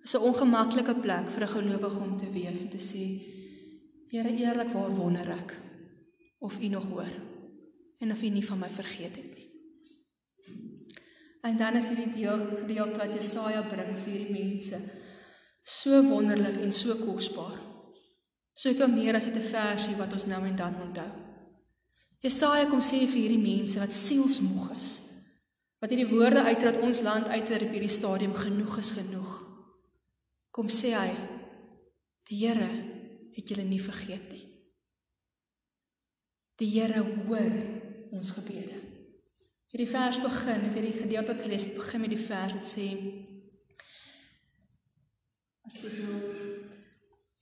Dit 0.00 0.14
is 0.14 0.16
'n 0.16 0.26
ongemaklike 0.28 0.94
plek 1.04 1.30
vir 1.30 1.42
'n 1.42 1.54
gelowige 1.56 2.00
om 2.00 2.16
te 2.16 2.30
wees 2.30 2.62
om 2.62 2.70
te 2.70 2.82
sê 2.90 3.04
Here 4.08 4.30
eerlik 4.30 4.70
waar 4.70 4.90
wonder 4.90 5.30
ek 5.30 5.60
of 6.38 6.60
U 6.60 6.68
nog 6.68 6.86
hoor 6.88 7.12
en 7.98 8.12
of 8.12 8.22
U 8.22 8.28
nie 8.28 8.44
van 8.44 8.58
my 8.58 8.68
vergeet 8.68 9.16
het 9.16 9.34
nie. 9.34 9.50
En 11.42 11.56
dan 11.56 11.76
is 11.76 11.88
hierdie 11.88 12.12
deel 12.14 12.38
gedeelte 12.38 12.98
wat 12.98 13.12
Jesaja 13.14 13.62
bring 13.62 13.98
vir 13.98 14.12
hierdie 14.12 14.32
mense 14.32 14.80
so 15.62 16.02
wonderlik 16.06 16.56
en 16.62 16.72
so 16.72 16.94
kosbaar. 16.94 17.58
Soveel 18.54 18.88
meer 18.88 19.14
as 19.14 19.24
dit 19.24 19.36
'n 19.36 19.50
versie 19.52 19.96
wat 19.96 20.12
ons 20.12 20.26
nou 20.26 20.44
en 20.46 20.56
dan 20.56 20.74
onthou. 20.82 21.25
Jesaja 22.24 22.68
kom 22.70 22.80
sê 22.80 23.02
vir 23.04 23.26
hierdie 23.26 23.42
mense 23.42 23.80
wat 23.80 23.92
sielsmoeg 23.92 24.70
is. 24.76 24.88
Wat 25.82 25.92
hierdie 25.92 26.08
woorde 26.08 26.42
uit 26.48 26.62
dat 26.64 26.80
ons 26.80 27.02
land 27.04 27.28
uit 27.28 27.46
ter 27.46 27.66
hierdie 27.68 27.92
stadium 27.92 28.34
genoeg 28.34 28.78
is 28.78 28.94
genoeg. 28.96 29.42
kom 30.56 30.70
sê 30.72 30.94
hy 30.96 31.10
die 32.30 32.38
Here 32.40 32.68
het 33.36 33.50
julle 33.50 33.66
nie 33.68 33.80
vergeet 33.82 34.30
nie. 34.32 34.46
Die 36.56 36.70
Here 36.72 37.02
hoor 37.04 37.58
ons 38.16 38.30
gebede. 38.38 38.80
Hierdie 39.68 39.90
vers 39.90 40.22
begin, 40.24 40.64
of 40.64 40.78
hierdie 40.78 40.94
gedeelte 40.96 41.34
wat 41.34 41.44
gelees 41.44 41.66
het, 41.68 41.76
begin 41.76 42.06
met 42.06 42.14
die 42.14 42.22
vers 42.24 42.56
wat 42.56 42.64
sê 42.64 42.88
As 45.66 45.76
jy 45.82 45.90
nou 45.98 46.18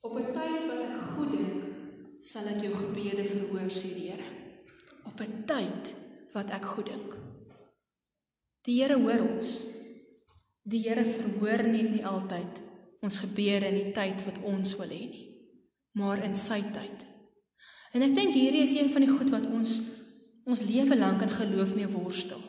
op 0.01 0.15
'n 0.19 0.33
tyd 0.33 0.63
wat 0.69 0.81
ek 0.83 1.01
goed 1.15 1.33
dink, 1.37 1.65
sal 2.21 2.49
ek 2.49 2.63
jou 2.65 2.73
gebede 2.75 3.25
verhoor, 3.25 3.71
sê 3.71 3.95
die 3.95 4.11
Here. 4.11 4.44
Op 5.05 5.21
'n 5.21 5.45
tyd 5.47 5.95
wat 6.33 6.51
ek 6.51 6.65
goed 6.65 6.87
dink. 6.87 7.17
Die 8.65 8.83
Here 8.83 8.99
hoor 8.99 9.23
ons. 9.35 9.67
Die 10.63 10.81
Here 10.81 11.05
verhoor 11.05 11.63
net 11.69 11.91
nie 11.93 12.05
altyd 12.07 12.63
ons 13.05 13.19
gebede 13.19 13.69
in 13.69 13.75
die 13.75 13.93
tyd 13.93 14.25
wat 14.25 14.39
ons 14.49 14.77
wil 14.77 14.89
hê 14.89 15.05
nie, 15.11 15.27
maar 15.93 16.23
in 16.25 16.35
sy 16.35 16.63
tyd. 16.73 17.05
En 17.93 18.03
ek 18.03 18.15
dink 18.15 18.33
hierdie 18.33 18.63
is 18.65 18.75
een 18.75 18.91
van 18.91 19.05
die 19.05 19.13
goed 19.13 19.31
wat 19.31 19.47
ons 19.47 19.81
ons 20.45 20.63
lewe 20.69 20.97
lank 20.97 21.23
in 21.25 21.29
geloof 21.33 21.75
mee 21.75 21.89
worstel. 21.89 22.41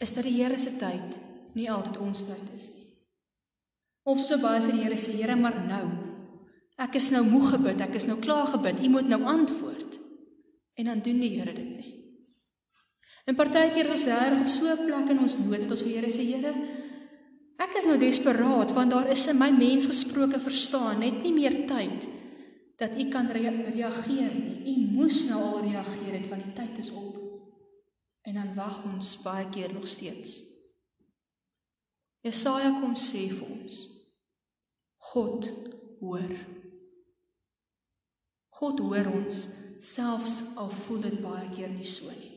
Is 0.00 0.12
dat 0.16 0.24
die 0.24 0.36
Here 0.42 0.58
se 0.58 0.76
tyd 0.80 1.18
nie 1.54 1.70
altyd 1.70 1.98
ons 2.00 2.22
tyd 2.24 2.54
is 2.54 2.68
nie. 2.74 2.86
Of 4.08 4.20
so 4.20 4.38
baie 4.40 4.62
vir 4.64 4.72
die 4.72 4.84
Here 4.86 4.96
sê, 4.96 5.16
Here, 5.18 5.36
maar 5.36 5.56
nou. 5.66 5.84
Ek 6.80 6.96
is 6.96 7.10
nou 7.12 7.20
moeg 7.28 7.50
gebid, 7.56 7.82
ek 7.84 7.98
is 7.98 8.06
nou 8.08 8.16
klaar 8.22 8.48
gebid. 8.48 8.80
U 8.80 8.88
moet 8.88 9.10
nou 9.10 9.20
antwoord. 9.28 9.69
En 10.80 10.88
dan 10.88 11.02
doen 11.04 11.20
die 11.20 11.34
Here 11.36 11.52
dit 11.52 11.72
nie. 11.76 11.96
En 13.28 13.36
partykeer 13.36 13.90
is 13.92 14.06
reg 14.08 14.40
op 14.40 14.48
so 14.48 14.66
'n 14.72 14.86
plek 14.86 15.10
in 15.12 15.18
ons 15.20 15.38
nood 15.38 15.60
dat 15.60 15.70
ons 15.76 15.82
vir 15.84 15.92
Here 16.00 16.10
sê, 16.10 16.24
Here, 16.24 16.54
Ek 17.60 17.76
is 17.76 17.84
nou 17.84 17.98
desperaat 18.00 18.72
want 18.72 18.94
daar 18.94 19.10
is 19.12 19.26
in 19.28 19.36
my 19.36 19.50
mens 19.52 19.88
gesproke 19.90 20.40
verstaan 20.40 21.02
net 21.04 21.20
nie 21.20 21.34
meer 21.36 21.58
tyd 21.68 22.08
dat 22.80 22.96
u 22.96 23.04
kan 23.12 23.28
rea 23.28 23.50
reageer 23.52 24.32
nie. 24.32 24.62
U 24.72 24.74
moes 24.96 25.26
nou 25.28 25.40
al 25.44 25.66
reageer 25.66 26.16
het 26.16 26.28
want 26.30 26.46
die 26.46 26.54
tyd 26.56 26.78
is 26.80 26.90
op. 26.96 27.18
En 28.24 28.38
dan 28.40 28.54
wag 28.56 28.78
ons 28.88 29.12
baie 29.20 29.48
keer 29.52 29.74
nog 29.76 29.84
steeds. 29.88 30.40
Jesaja 32.24 32.72
kom 32.80 32.96
sê 32.96 33.26
vir 33.28 33.52
ons. 33.52 33.76
God 35.12 35.50
hoor. 36.00 36.32
God 38.60 38.80
hoor 38.80 39.12
ons 39.12 39.44
selfs 39.80 40.56
al 40.60 40.70
voel 40.70 41.00
dit 41.08 41.20
baie 41.22 41.48
keer 41.54 41.70
nie 41.72 41.88
so 41.88 42.10
nie. 42.12 42.32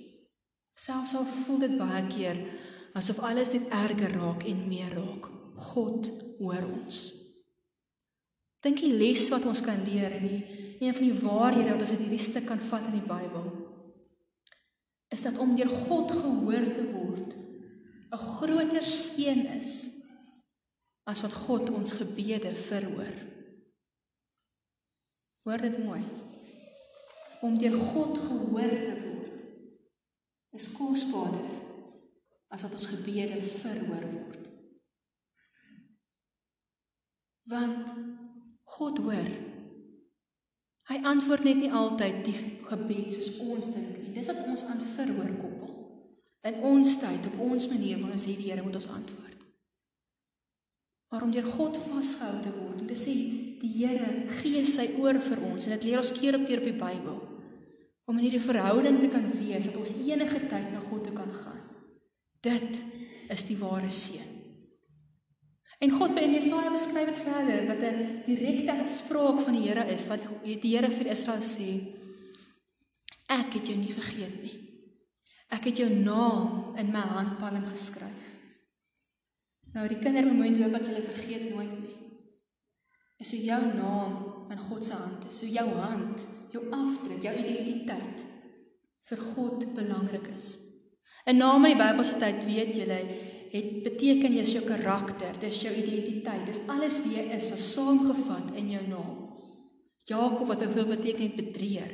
Selfs 0.80 1.16
al 1.20 1.26
voel 1.28 1.66
dit 1.66 1.76
baie 1.80 2.04
keer 2.10 2.40
asof 2.98 3.20
alles 3.26 3.54
net 3.54 3.70
erger 3.74 4.16
raak 4.18 4.46
en 4.50 4.68
meer 4.70 4.96
raak. 4.98 5.30
God 5.74 6.10
hoor 6.40 6.66
ons. 6.68 7.04
Dink 8.64 8.80
die 8.80 8.94
les 8.96 9.28
wat 9.34 9.46
ons 9.50 9.62
kan 9.66 9.80
leer 9.86 10.18
en 10.18 10.28
die 10.28 10.42
een 10.84 10.96
van 10.96 11.06
die 11.06 11.20
waarhede 11.22 11.72
wat 11.72 11.84
ons 11.86 11.94
uit 11.94 12.02
hierdie 12.06 12.26
stuk 12.26 12.48
kan 12.48 12.62
vat 12.64 12.90
in 12.90 12.98
die 13.00 13.08
Bybel 13.08 13.52
is 15.14 15.22
dat 15.22 15.38
om 15.38 15.52
deur 15.56 15.70
God 15.70 16.12
gehoor 16.12 16.70
te 16.74 16.86
word 16.90 17.36
'n 18.14 18.24
groter 18.38 18.86
seën 18.86 19.46
is 19.58 19.72
as 21.10 21.22
wat 21.22 21.34
God 21.34 21.70
ons 21.70 21.92
gebede 21.92 22.54
verhoor. 22.56 23.16
Hoor 25.44 25.62
dit 25.62 25.78
mooi. 25.86 26.04
Om 27.44 27.58
deur 27.60 27.76
God 27.76 28.18
gehoor 28.18 28.76
te 28.86 28.94
word 29.04 29.42
is 30.56 30.70
kosbaarder 30.78 31.50
as 32.54 32.64
wat 32.64 32.76
ons 32.78 32.86
gebede 32.88 33.40
verhoor 33.42 34.06
word. 34.14 34.46
Want 37.52 37.92
God 38.78 39.02
hoor. 39.04 39.32
Hy 40.88 41.00
antwoord 41.10 41.44
net 41.48 41.60
nie 41.60 41.72
altyd 41.74 42.22
die 42.28 42.36
gebed 42.70 43.12
soos 43.12 43.34
ons 43.44 43.74
dink 43.74 43.98
nie. 43.98 44.14
Dis 44.16 44.30
wat 44.32 44.46
ons 44.48 44.64
aan 44.70 44.80
verhoor 44.94 45.36
koppel. 45.42 45.74
In 46.48 46.64
ons 46.68 46.96
tyd, 47.00 47.28
op 47.28 47.44
ons 47.44 47.68
manier 47.72 48.00
wil 48.00 48.12
ons 48.14 48.28
hê 48.28 48.38
die 48.38 48.50
Here 48.52 48.64
moet 48.64 48.80
ons 48.80 48.90
antwoord. 48.92 49.44
Maar 51.12 51.28
om 51.28 51.32
deur 51.32 51.52
God 51.56 51.78
vasgehou 51.90 52.40
te 52.44 52.56
word, 52.56 52.82
om 52.84 52.88
te 52.88 53.00
sê 53.00 53.14
die 53.60 53.76
Here 53.78 54.10
gee 54.40 54.64
sy 54.68 54.90
oor 55.02 55.20
vir 55.24 55.44
ons 55.52 55.68
en 55.68 55.76
dit 55.76 55.88
leer 55.90 56.04
ons 56.04 56.16
keer 56.16 56.40
op 56.40 56.48
keer 56.48 56.64
op 56.64 56.72
die 56.72 56.80
Bybel 56.80 57.22
om 58.06 58.18
in 58.18 58.26
hierdie 58.26 58.44
verhouding 58.44 59.00
te 59.00 59.10
kan 59.12 59.26
wees 59.32 59.70
dat 59.70 59.80
ons 59.80 59.96
enige 60.04 60.40
tyd 60.52 60.72
na 60.74 60.82
God 60.90 61.04
toe 61.08 61.16
kan 61.16 61.32
gaan. 61.32 61.62
Dit 62.44 62.84
is 63.32 63.46
die 63.48 63.58
ware 63.58 63.90
seën. 63.90 64.30
En 65.84 65.92
God 65.92 66.14
by 66.16 66.24
Jesaja 66.32 66.72
beskryf 66.72 67.10
dit 67.12 67.22
verder 67.26 67.66
wat 67.68 67.82
'n 67.84 68.24
direkte 68.26 68.76
spraak 68.88 69.40
van 69.40 69.54
die 69.54 69.68
Here 69.68 69.86
is 69.92 70.08
wat 70.08 70.28
die 70.44 70.76
Here 70.76 70.90
vir 70.90 71.12
Israel 71.12 71.42
sê: 71.42 71.70
Ek 73.28 73.54
het 73.54 73.68
jou 73.68 73.78
nie 73.78 73.94
vergeet 73.94 74.42
nie. 74.42 74.60
Ek 75.50 75.64
het 75.64 75.78
jou 75.78 75.90
naam 75.90 76.76
in 76.78 76.92
my 76.92 77.04
handpalm 77.16 77.66
geskryf. 77.66 78.24
Nou 79.74 79.88
die 79.88 80.00
kindermoment 80.00 80.58
hoop 80.58 80.76
ek 80.76 80.88
julle 80.88 81.04
vergeet 81.04 81.50
nooit 81.50 81.76
nie. 81.82 81.98
Is 83.20 83.32
hoe 83.32 83.44
jou 83.44 83.62
naam 83.74 84.50
in 84.52 84.60
God 84.60 84.86
se 84.86 84.94
hand 84.94 85.26
is, 85.30 85.40
hoe 85.40 85.50
jou 85.50 85.70
hand, 85.70 86.28
jou 86.54 86.64
afdruk, 86.72 87.22
jou 87.24 87.34
identiteit 87.34 88.22
vir 89.10 89.24
God 89.34 89.66
belangrik 89.76 90.30
is. 90.36 90.60
'n 91.26 91.38
Naam 91.38 91.66
in 91.66 91.78
die 91.78 91.84
Bybelse 91.84 92.20
tyd 92.20 92.46
weet 92.46 92.76
julle 92.76 93.00
het 93.54 93.84
beteken 93.86 94.34
jy's 94.34 94.54
jou 94.54 94.64
karakter, 94.66 95.36
dis 95.40 95.62
jou 95.62 95.74
identiteit, 95.74 96.46
dis 96.46 96.68
alles 96.68 97.04
wie 97.04 97.18
jy 97.18 97.26
is 97.36 97.50
wat 97.50 97.60
saamgevat 97.60 98.56
in 98.58 98.72
jou 98.72 98.82
naam. 98.88 99.20
Jakob 100.10 100.48
wat 100.48 100.64
veel 100.74 100.90
beteken 100.90 101.22
het 101.22 101.36
bedrieër. 101.36 101.92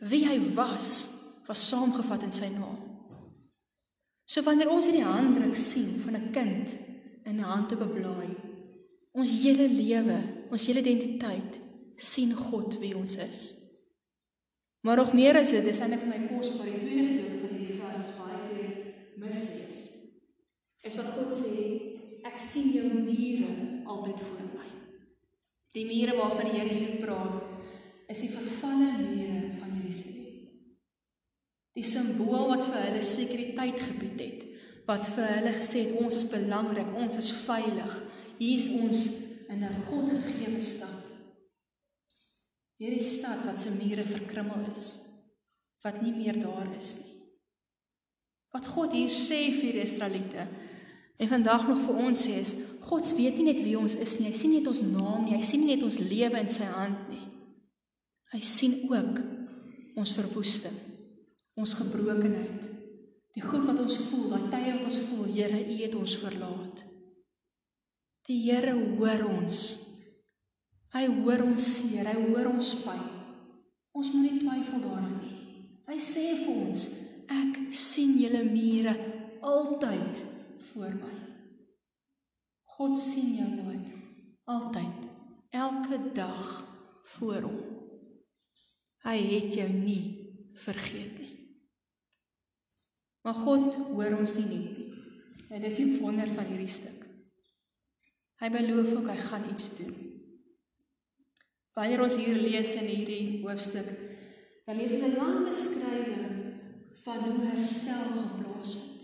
Wie 0.00 0.22
hy 0.26 0.38
was, 0.54 1.10
was 1.46 1.66
saamgevat 1.68 2.22
in 2.22 2.32
sy 2.32 2.48
naam. 2.54 2.78
So 4.24 4.42
wanneer 4.46 4.70
ons 4.70 4.86
hierdie 4.86 5.04
handdruk 5.04 5.56
sien 5.56 5.98
van 6.04 6.16
'n 6.16 6.30
kind 6.32 6.76
in 7.26 7.36
'n 7.36 7.50
hand 7.52 7.72
op 7.72 7.82
'n 7.82 7.94
blaai, 7.94 8.30
ons 9.12 9.30
hele 9.42 9.68
lewe, 9.68 10.48
ons 10.50 10.66
hele 10.66 10.80
identiteit 10.80 11.58
sien 11.96 12.34
God 12.34 12.78
wie 12.78 12.96
ons 12.96 13.16
is. 13.16 13.59
Maar 14.80 14.96
nog 14.96 15.12
meer 15.12 15.36
is 15.36 15.52
dit, 15.52 15.64
dis 15.64 15.78
eintlik 15.78 16.06
vir 16.06 16.12
my 16.14 16.20
kosbaar 16.30 16.70
die 16.70 16.80
tweede 16.80 17.08
gedeelte 17.08 17.30
mislees. 19.30 19.78
Is 20.82 20.96
wat 20.98 21.12
God 21.14 21.32
sê, 21.34 21.54
ek 22.26 22.38
sien 22.40 22.70
jou 22.74 22.88
mure 22.90 23.50
altyd 23.90 24.22
voor 24.26 24.46
my. 24.56 24.68
Die 25.76 25.86
mure 25.88 26.16
waarvan 26.18 26.48
die 26.48 26.56
Here 26.58 26.74
hier 26.74 26.96
praat, 27.02 27.66
is 28.10 28.24
die 28.24 28.32
vervalle 28.32 28.90
mure 28.98 29.52
van 29.60 29.74
Jerusalem. 29.78 30.16
Die 31.78 31.86
simbool 31.86 32.48
wat 32.50 32.64
vir 32.66 32.80
hulle 32.88 33.02
sekuriteit 33.06 33.78
gebied 33.84 34.24
het, 34.24 34.46
wat 34.88 35.12
vir 35.14 35.28
hulle 35.36 35.52
gesê 35.54 35.84
het 35.86 36.00
ons 36.00 36.16
is 36.16 36.30
belangrik, 36.32 36.88
ons 36.98 37.20
is 37.20 37.30
veilig. 37.44 38.00
Hier 38.40 38.56
is 38.56 38.70
ons 38.80 39.04
in 39.52 39.62
'n 39.62 39.84
Godgegewe 39.86 40.58
stad. 40.58 40.99
Hierdie 42.80 43.04
stad 43.04 43.44
wat 43.44 43.60
se 43.60 43.74
mure 43.76 44.06
verkrummel 44.08 44.64
is, 44.70 44.84
wat 45.84 46.00
nie 46.00 46.14
meer 46.16 46.38
daar 46.40 46.68
is 46.78 46.94
nie. 47.02 47.16
Wat 48.54 48.66
God 48.66 48.96
hier 48.96 49.10
sê 49.12 49.50
vir 49.52 49.76
die 49.76 49.84
Israeliete 49.84 50.46
en 51.20 51.28
vandag 51.28 51.66
nog 51.68 51.82
vir 51.84 51.98
ons 52.06 52.24
sê 52.24 52.38
is 52.40 52.54
God 52.90 53.06
weet 53.14 53.36
nie 53.38 53.50
net 53.50 53.60
wie 53.62 53.76
ons 53.78 53.94
is 54.00 54.16
nie. 54.18 54.30
Hy 54.32 54.38
sien 54.38 54.50
nie 54.50 54.62
net 54.62 54.70
ons 54.72 54.80
naam 54.82 55.26
nie. 55.26 55.36
Hy 55.36 55.44
sien 55.46 55.62
nie 55.62 55.76
net 55.76 55.84
ons 55.86 56.00
lewe 56.00 56.40
in 56.40 56.48
sy 56.50 56.66
hand 56.72 57.04
nie. 57.12 57.22
Hy 58.32 58.40
sien 58.46 58.74
ook 58.88 59.20
ons 60.00 60.14
verwoesting, 60.16 60.74
ons 61.60 61.76
gebrokenheid. 61.78 62.66
Die 63.36 63.44
goed 63.44 63.68
wat 63.68 63.78
ons 63.82 63.94
voel, 64.08 64.26
daai 64.32 64.48
tye 64.50 64.72
wat 64.74 64.88
ons 64.88 64.98
voel, 65.10 65.28
Here, 65.30 65.60
U 65.60 65.76
het 65.84 65.94
ons 66.00 66.16
verlaat. 66.18 66.82
Die 68.26 68.40
Here 68.48 68.74
hoor 68.74 69.26
ons. 69.28 69.60
Hy 70.94 71.04
hoor 71.20 71.44
ons 71.46 71.66
seer, 71.76 72.08
hy 72.10 72.30
hoor 72.30 72.50
ons 72.50 72.72
pyn. 72.82 73.04
Ons 73.94 74.10
moet 74.14 74.26
nie 74.26 74.40
twyfel 74.42 74.82
daarin 74.82 75.16
nie. 75.20 75.36
Hy 75.90 75.98
sê 76.02 76.24
vir 76.42 76.58
ons, 76.66 76.88
Ek 77.30 77.58
sien 77.70 78.16
julle 78.18 78.42
mure 78.48 78.92
altyd 79.46 80.22
voor 80.72 80.96
my. 80.98 81.12
God 82.74 82.96
sien 82.98 83.36
jou 83.38 83.48
nood 83.52 83.92
altyd, 84.50 85.04
elke 85.54 86.00
dag 86.16 86.46
voor 87.12 87.46
hom. 87.46 87.60
Hy 89.06 89.16
het 89.30 89.54
jou 89.60 89.68
nie 89.70 90.02
vergeet 90.58 91.20
nie. 91.20 91.36
Maar 93.22 93.38
God 93.44 93.78
hoor 93.92 94.18
ons 94.18 94.34
nie 94.40 94.48
net 94.50 94.74
nie. 94.74 94.88
En 95.50 95.62
dis 95.62 95.78
die 95.80 95.98
wonder 96.00 96.28
van 96.30 96.46
hierdie 96.46 96.70
stuk. 96.70 97.06
Hy 98.42 98.48
beloof 98.54 98.92
ook 98.96 99.08
hy 99.10 99.16
gaan 99.18 99.48
iets 99.50 99.70
doen. 99.78 99.94
Wanneer 101.78 102.02
ons 102.02 102.16
hier 102.18 102.38
lees 102.40 102.74
in 102.80 102.88
hierdie 102.90 103.40
hoofstuk, 103.44 103.88
dan 104.66 104.78
lees 104.78 104.96
ons 104.96 105.06
'n 105.06 105.18
lang 105.18 105.44
beskrywing 105.46 106.30
van 107.04 107.18
hoe 107.24 107.46
herstel 107.46 108.06
geplaas 108.14 108.72
word. 108.78 109.02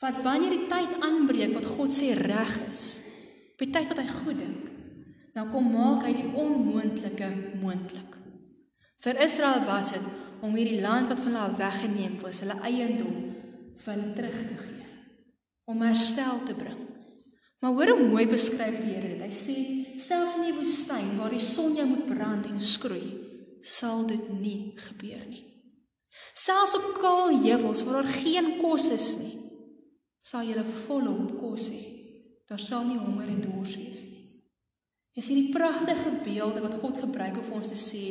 Wat 0.00 0.22
wanneer 0.24 0.50
die 0.50 0.66
tyd 0.66 0.96
aanbreek 1.00 1.52
wat 1.54 1.68
God 1.76 1.92
sê 1.92 2.14
reg 2.16 2.54
is, 2.70 3.02
op 3.52 3.58
die 3.58 3.70
tyd 3.70 3.88
wat 3.88 3.98
hy 3.98 4.08
goed 4.08 4.38
dink, 4.38 4.64
dan 5.34 5.50
kom 5.50 5.70
maak 5.72 6.04
hy 6.04 6.12
die 6.16 6.32
onmoontlike 6.34 7.28
moontlik. 7.60 8.16
Vir 9.02 9.20
Israel 9.24 9.64
was 9.66 9.92
dit 9.92 10.04
om 10.42 10.54
hierdie 10.54 10.82
land 10.82 11.08
wat 11.08 11.20
van 11.20 11.36
hulle 11.38 11.58
weggeneem 11.58 12.18
was, 12.22 12.40
hulle 12.40 12.58
eiendom 12.62 13.18
vir 13.82 13.94
hulle 13.94 14.12
terug 14.14 14.40
te 14.48 14.56
gee, 14.58 14.86
om 15.70 15.80
herstel 15.82 16.42
te 16.46 16.54
bring. 16.54 16.82
Maar 17.62 17.72
hoor 17.72 17.94
hoe 17.94 18.08
mooi 18.08 18.26
beskryf 18.26 18.80
die 18.82 18.90
Here 18.90 19.08
dit. 19.14 19.22
Hy 19.22 19.30
sê 19.30 19.56
selfs 20.00 20.38
in 20.38 20.48
die 20.48 20.56
woestyn 20.56 21.16
waar 21.18 21.32
die 21.34 21.42
son 21.42 21.76
jou 21.76 21.86
moet 21.88 22.06
brand 22.08 22.48
en 22.50 22.60
skroei, 22.60 23.04
sal 23.62 24.06
dit 24.08 24.28
nie 24.34 24.72
gebeur 24.78 25.22
nie. 25.28 25.44
Selfs 26.36 26.76
op 26.76 26.88
kaal 27.00 27.38
heuwels 27.42 27.84
waar 27.86 28.02
daar 28.02 28.14
geen 28.20 28.56
kos 28.60 28.88
is 28.92 29.14
nie, 29.20 29.36
sal 30.22 30.44
jy 30.46 30.62
volop 30.86 31.36
kos 31.40 31.70
hê. 31.72 31.82
Daar 32.48 32.60
sal 32.60 32.84
nie 32.84 32.98
honger 33.00 33.30
en 33.32 33.40
dors 33.40 33.76
wees 33.80 34.02
nie. 34.10 34.22
Jy 35.16 35.22
sien 35.24 35.38
die 35.40 35.52
pragtige 35.52 36.10
beelde 36.24 36.62
wat 36.64 36.78
God 36.80 37.00
gebruik 37.04 37.38
om 37.40 37.46
vir 37.46 37.58
ons 37.60 37.72
te 37.72 37.78
sê 37.78 38.04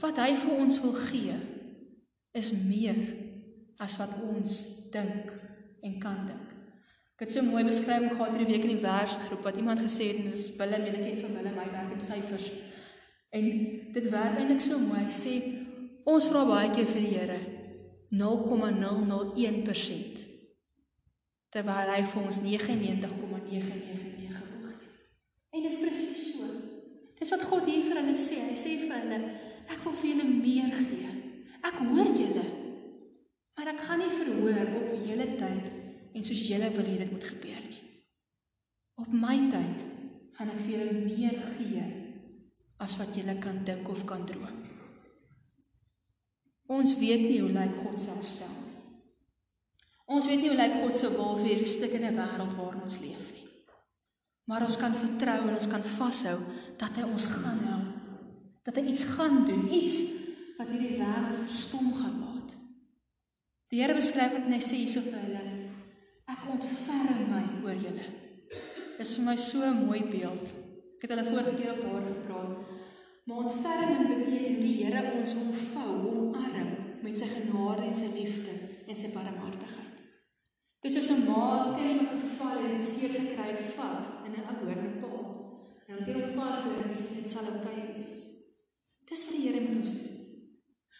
wat 0.00 0.18
hy 0.20 0.32
vir 0.36 0.58
ons 0.60 0.80
wil 0.84 0.94
gee 1.08 1.36
is 2.36 2.50
meer 2.66 2.98
as 3.82 3.96
wat 4.00 4.12
ons 4.28 4.58
dink 4.92 5.32
en 5.86 5.96
kan 6.02 6.26
dink. 6.28 6.45
Ek 7.16 7.22
het 7.24 7.32
so 7.32 7.40
mooi 7.48 7.62
beskrywing 7.64 8.10
gehad 8.12 8.34
hierdie 8.34 8.50
week 8.50 8.64
in 8.66 8.74
die 8.74 8.82
versgroep 8.82 9.46
wat 9.46 9.56
iemand 9.56 9.80
gesê 9.80 10.10
het 10.10 10.18
en 10.20 10.26
dis 10.34 10.50
Willem, 10.58 10.82
jy 10.84 10.98
ken 11.00 11.16
vir 11.22 11.30
Willem, 11.32 11.54
hy 11.56 11.68
werk 11.72 11.92
in 11.94 12.02
syfers. 12.04 12.52
En 13.32 13.44
dit 13.94 14.08
werk 14.12 14.36
eintlik 14.36 14.60
so 14.60 14.76
mooi. 14.82 15.00
Hy 15.06 15.14
sê 15.16 15.32
ons 16.12 16.28
vra 16.28 16.42
baie 16.44 16.68
keer 16.76 16.84
vir 16.90 17.00
die 17.06 17.14
Here 17.14 17.38
0,001% 18.20 20.28
terwyl 21.56 21.88
hy 21.94 22.02
vir 22.04 22.20
ons 22.20 22.38
99,999 22.44 24.44
wil 24.50 24.68
gee. 24.68 24.76
En 25.56 25.64
dis 25.64 25.80
presies 25.80 26.20
so. 26.34 26.44
Dis 27.16 27.32
wat 27.32 27.48
God 27.48 27.64
hier 27.64 27.80
vir 27.86 27.96
hulle 28.02 28.12
sê. 28.20 28.44
Hy 28.50 28.58
sê 28.60 28.76
vir 28.82 28.92
hulle, 28.92 29.18
ek 29.72 29.80
wil 29.86 29.96
vir 30.02 30.10
julle 30.12 30.26
meer 30.34 30.68
gee. 30.82 31.10
Ek 31.64 31.80
hoor 31.80 32.08
julle. 32.12 32.44
Maar 33.56 33.72
ek 33.72 33.80
gaan 33.88 34.04
nie 34.04 34.12
verhoor 34.20 34.66
op 34.82 34.88
julle 35.00 35.28
tyd 35.40 35.85
en 36.16 36.24
soos 36.24 36.46
julle 36.48 36.70
wil 36.72 36.88
hê 36.88 36.96
dit 37.02 37.12
moet 37.12 37.28
gebeur 37.32 37.62
nie. 37.68 37.82
Op 38.96 39.12
my 39.12 39.36
tyd 39.52 39.84
gaan 40.38 40.52
ek 40.52 40.62
vir 40.64 40.72
julle 40.72 41.04
meer 41.04 41.36
gee 41.58 41.84
as 42.80 42.96
wat 43.00 43.16
julle 43.16 43.36
kan 43.40 43.62
dink 43.68 43.88
of 43.92 44.04
kan 44.08 44.24
droom. 44.28 44.62
Ons 46.72 46.96
weet 46.98 47.28
nie 47.28 47.40
hoe 47.42 47.52
lyk 47.54 47.76
God 47.84 48.00
se 48.00 48.10
herstel 48.10 48.52
nie. 48.52 48.72
Ons 50.16 50.26
weet 50.30 50.42
nie 50.42 50.50
hoe 50.50 50.58
lyk 50.58 50.78
God 50.80 50.98
se 50.98 51.10
wil 51.14 51.36
vir 51.40 51.52
hierdie 51.52 51.70
stukkende 51.70 52.12
wêreld 52.16 52.56
waarin 52.58 52.84
ons 52.86 52.98
leef 53.02 53.30
nie. 53.34 53.44
Maar 54.46 54.66
ons 54.66 54.78
kan 54.78 54.94
vertrou 54.94 55.38
en 55.44 55.54
ons 55.54 55.70
kan 55.70 55.84
vashou 55.96 56.36
dat 56.80 56.98
hy 56.98 57.06
ons 57.06 57.28
gaan 57.32 57.62
help. 57.66 57.92
Dat 58.66 58.78
hy 58.78 58.86
iets 58.92 59.06
gaan 59.14 59.44
doen, 59.46 59.66
iets 59.74 59.96
wat 60.58 60.70
hierdie 60.72 60.98
wêreld 60.98 61.40
verstom 61.42 61.92
gaan 61.94 62.18
laat. 62.22 62.56
Die 63.70 63.82
Here 63.82 63.94
beskryf 63.98 64.36
dit 64.36 64.46
en 64.46 64.54
hy 64.54 64.62
sê 64.62 64.78
hierso 64.78 65.02
vir 65.06 65.22
hulle: 65.24 65.55
ontferm 66.54 67.26
my 67.30 67.42
oor 67.64 67.74
julle. 67.74 68.06
Dit 68.96 69.04
is 69.06 69.16
vir 69.16 69.24
my 69.24 69.36
so 69.36 69.64
'n 69.64 69.84
mooi 69.86 70.02
beeld. 70.04 70.54
Ek 70.96 71.02
het 71.02 71.10
hulle 71.10 71.30
vorige 71.30 71.54
keer 71.54 71.72
op 71.72 71.80
daar 71.80 72.06
gepraat. 72.08 72.52
Maar 73.26 73.36
ontferming 73.36 74.06
beteken 74.08 74.60
die 74.62 74.84
Here 74.84 75.12
ons 75.18 75.34
omvou, 75.34 75.92
omarm 76.10 76.70
met 77.02 77.18
sy 77.18 77.26
genade 77.26 77.82
en 77.82 77.96
sy 77.96 78.10
liefde 78.14 78.54
en 78.86 78.96
sy 78.96 79.08
barmhartigheid. 79.14 79.96
Dis 80.80 80.94
soos 80.94 81.10
'n 81.10 81.26
ma 81.26 81.74
kind 81.74 82.00
wat 82.00 82.20
geval 82.22 82.58
het 82.62 82.74
en 82.76 82.84
seer 82.84 83.10
gekry 83.10 83.48
het 83.50 83.60
vat 83.76 84.04
in 84.26 84.32
'n 84.32 84.46
ouer 84.54 84.82
pa. 85.00 85.14
En 85.88 86.04
dan 86.04 86.14
hom 86.14 86.30
vas 86.36 86.60
en 86.82 86.90
sê 86.90 87.14
dit 87.16 87.28
sal 87.30 87.46
oukei 87.52 87.80
wees. 87.96 88.18
Dis 89.08 89.24
wat 89.24 89.34
die 89.36 89.46
Here 89.46 89.60
met 89.60 89.76
ons 89.76 89.92
doen. 89.92 90.16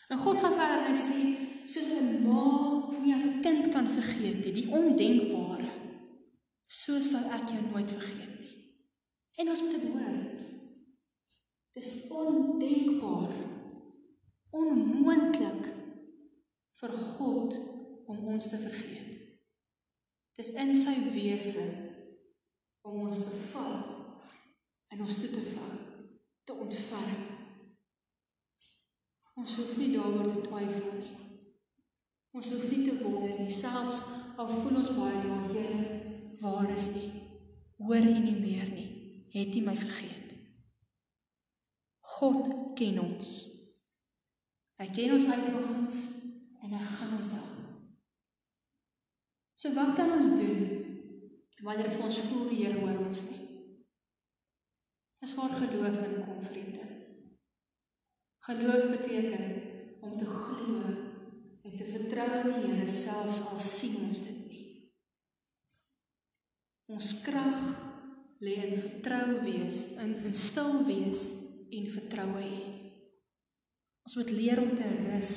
En 0.08 0.18
God 0.18 0.40
gaan 0.40 0.52
verder 0.52 0.86
en 0.86 0.90
hy 0.94 0.98
sê 1.08 1.18
soos 1.64 1.90
'n 2.00 2.22
ma 2.26 2.42
nie 3.02 3.12
haar 3.12 3.40
kind 3.42 3.68
kan 3.68 3.88
vergeet 3.88 4.42
die 4.54 4.68
ondenkbare, 4.70 5.35
so 6.86 7.00
sal 7.02 7.24
ek 7.34 7.50
jou 7.50 7.62
nooit 7.66 7.90
vergeet 7.90 8.34
nie. 8.38 8.52
En 9.42 9.50
ons 9.50 9.62
moet 9.66 9.80
dit 9.80 9.86
hoor. 9.90 10.18
Dis 11.74 11.90
ondenkbaar. 12.14 13.32
Onmoontlik 14.54 15.66
vir 16.80 16.94
God 17.16 17.56
om 18.06 18.28
ons 18.36 18.48
te 18.52 18.60
vergeet. 18.62 19.18
Dis 20.38 20.52
in 20.62 20.70
sy 20.78 20.94
wese 21.16 21.64
om 22.86 23.02
ons 23.08 23.24
te 23.26 23.42
vat 23.50 23.90
en 24.94 25.02
ons 25.02 25.18
toe 25.18 25.32
te 25.32 25.42
vang, 25.42 25.76
te 26.46 26.54
ontferm. 26.54 27.24
Ons 29.36 29.58
hoef 29.58 29.74
nie 29.80 29.90
daaroor 29.96 30.30
te 30.30 30.38
twyfel 30.46 30.94
nie. 31.00 31.14
Ons 32.36 32.52
hoef 32.54 32.70
nie 32.70 32.84
te 32.86 32.94
wonder 33.02 33.34
nie, 33.40 33.50
selfs 33.52 34.04
al 34.38 34.52
voel 34.52 34.84
ons 34.84 34.94
baie 34.94 35.20
daar, 35.24 35.46
Here, 35.50 35.95
waar 36.40 36.70
is 36.70 36.88
U? 36.96 37.06
Hoor 37.76 38.04
U 38.04 38.18
nie 38.18 38.38
meer 38.40 38.68
nie? 38.72 38.90
Het 39.34 39.56
U 39.56 39.64
my 39.66 39.76
vergeet? 39.76 40.34
God 42.16 42.48
ken 42.78 43.00
ons. 43.02 43.32
Hy 44.80 44.86
ken 44.92 45.14
ons 45.16 45.28
uitdagings 45.28 46.00
en 46.64 46.72
hy 46.72 46.84
gaan 46.84 47.16
ons 47.16 47.32
help. 47.36 47.56
So 49.56 49.72
wat 49.76 49.94
kan 49.96 50.12
ons 50.12 50.34
doen 50.36 50.64
wanneer 51.64 51.88
dit 51.88 51.96
vir 51.96 52.04
ons 52.04 52.22
voel 52.28 52.48
die 52.50 52.58
Here 52.60 52.80
hoor 52.80 52.98
ons 53.06 53.22
nie? 53.30 53.44
Dis 55.24 55.32
waar 55.38 55.54
geloof 55.56 55.96
inkom, 56.04 56.42
vriende. 56.44 56.84
Geloof 58.46 58.90
beteken 58.92 59.46
om 60.04 60.18
te 60.20 60.28
glo 60.28 60.82
en 61.64 61.76
te 61.76 61.88
vertrou 61.88 62.28
in 62.42 62.52
die 62.52 62.74
Here 62.74 62.88
selfs 62.92 63.40
al 63.50 63.62
sien 63.64 63.96
ons 64.06 64.20
dit. 64.28 64.35
Ons 66.96 67.12
krag 67.26 67.60
lê 68.40 68.56
in 68.64 68.76
vertrou 68.80 69.36
wees, 69.44 69.82
in 70.00 70.16
in 70.24 70.36
stil 70.36 70.80
wees 70.88 71.26
en 71.76 71.92
vertroue 71.92 72.40
hê. 72.40 72.64
Ons 74.08 74.16
moet 74.16 74.32
leer 74.38 74.62
om 74.64 74.72
te 74.78 74.88
rus 75.12 75.36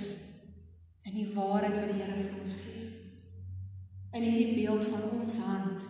in 1.10 1.19
die 1.19 1.28
waarheid 1.36 1.76
wat 1.76 1.91
die 1.91 2.00
Here 2.00 2.15
vir 2.15 2.39
ons 2.39 2.56
gee 2.63 2.80
in 4.12 4.24
hierdie 4.24 4.54
beeld 4.56 4.86
van 4.86 5.10
ons 5.19 5.38
hand. 5.45 5.84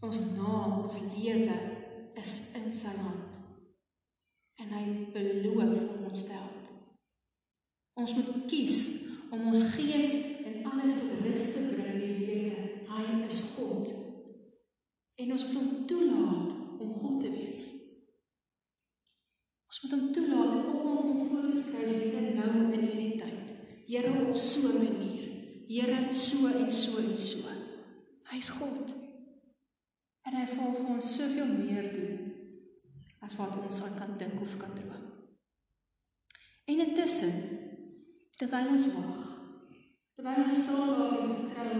Ons 0.00 0.20
naam, 0.36 0.80
ons 0.82 0.98
lewe 1.16 1.56
is 2.16 2.32
in 2.56 2.72
sy 2.72 2.92
hand. 2.96 3.38
En 4.62 4.72
hy 4.72 4.84
beloof 5.12 5.82
om 5.96 6.06
ons 6.08 6.24
te 6.24 6.32
help. 6.32 6.70
Ons 8.00 8.16
moet 8.16 8.32
kies 8.50 8.80
om 9.32 9.48
ons 9.50 9.64
gees 9.74 10.14
en 10.46 10.58
alles 10.70 11.00
tot 11.00 11.22
rus 11.26 11.52
te 11.52 11.64
bring 11.72 11.92
en 11.92 12.18
weet 12.22 12.90
hy 12.92 13.06
is 13.26 13.40
God. 13.56 14.05
En 15.16 15.32
ons 15.32 15.46
moet 15.46 15.56
hom 15.60 15.86
toelaat 15.88 16.54
om 16.78 16.92
God 16.92 17.20
te 17.20 17.30
wees. 17.32 17.62
Ons 19.66 19.82
moet 19.82 19.96
hom 19.96 20.12
toelaat 20.12 20.52
om 20.58 20.68
hom 20.74 21.10
om 21.12 21.22
voor 21.30 21.48
te 21.50 21.60
skryf 21.60 22.02
hier 22.02 22.30
nou 22.36 22.50
in 22.72 22.84
hierdie 22.84 23.16
tyd. 23.20 23.54
Here 23.86 24.12
op 24.26 24.36
so 24.36 24.68
'n 24.68 24.82
manier 24.82 25.26
Here 25.68 26.12
so 26.14 26.46
en 26.46 26.70
so 26.70 26.98
en 26.98 27.18
so. 27.18 27.50
Hy's 28.30 28.48
God. 28.50 28.94
En 30.26 30.34
hy 30.34 30.46
wil 30.54 30.72
vir 30.74 30.88
ons 30.94 31.16
soveel 31.16 31.46
meer 31.46 31.92
doen 31.94 32.32
as 33.26 33.34
wat 33.38 33.56
ons 33.58 33.80
kan 33.98 34.16
dink 34.18 34.40
of 34.40 34.56
kan 34.58 34.74
droom. 34.74 35.04
En 36.66 36.82
intussen 36.82 37.34
terwyl 38.38 38.70
ons 38.70 38.86
wag, 38.94 39.22
terwyl 40.14 40.42
ons 40.42 40.56
stil 40.62 40.90
daar 40.94 41.14
en 41.18 41.30
vertrou 41.34 41.76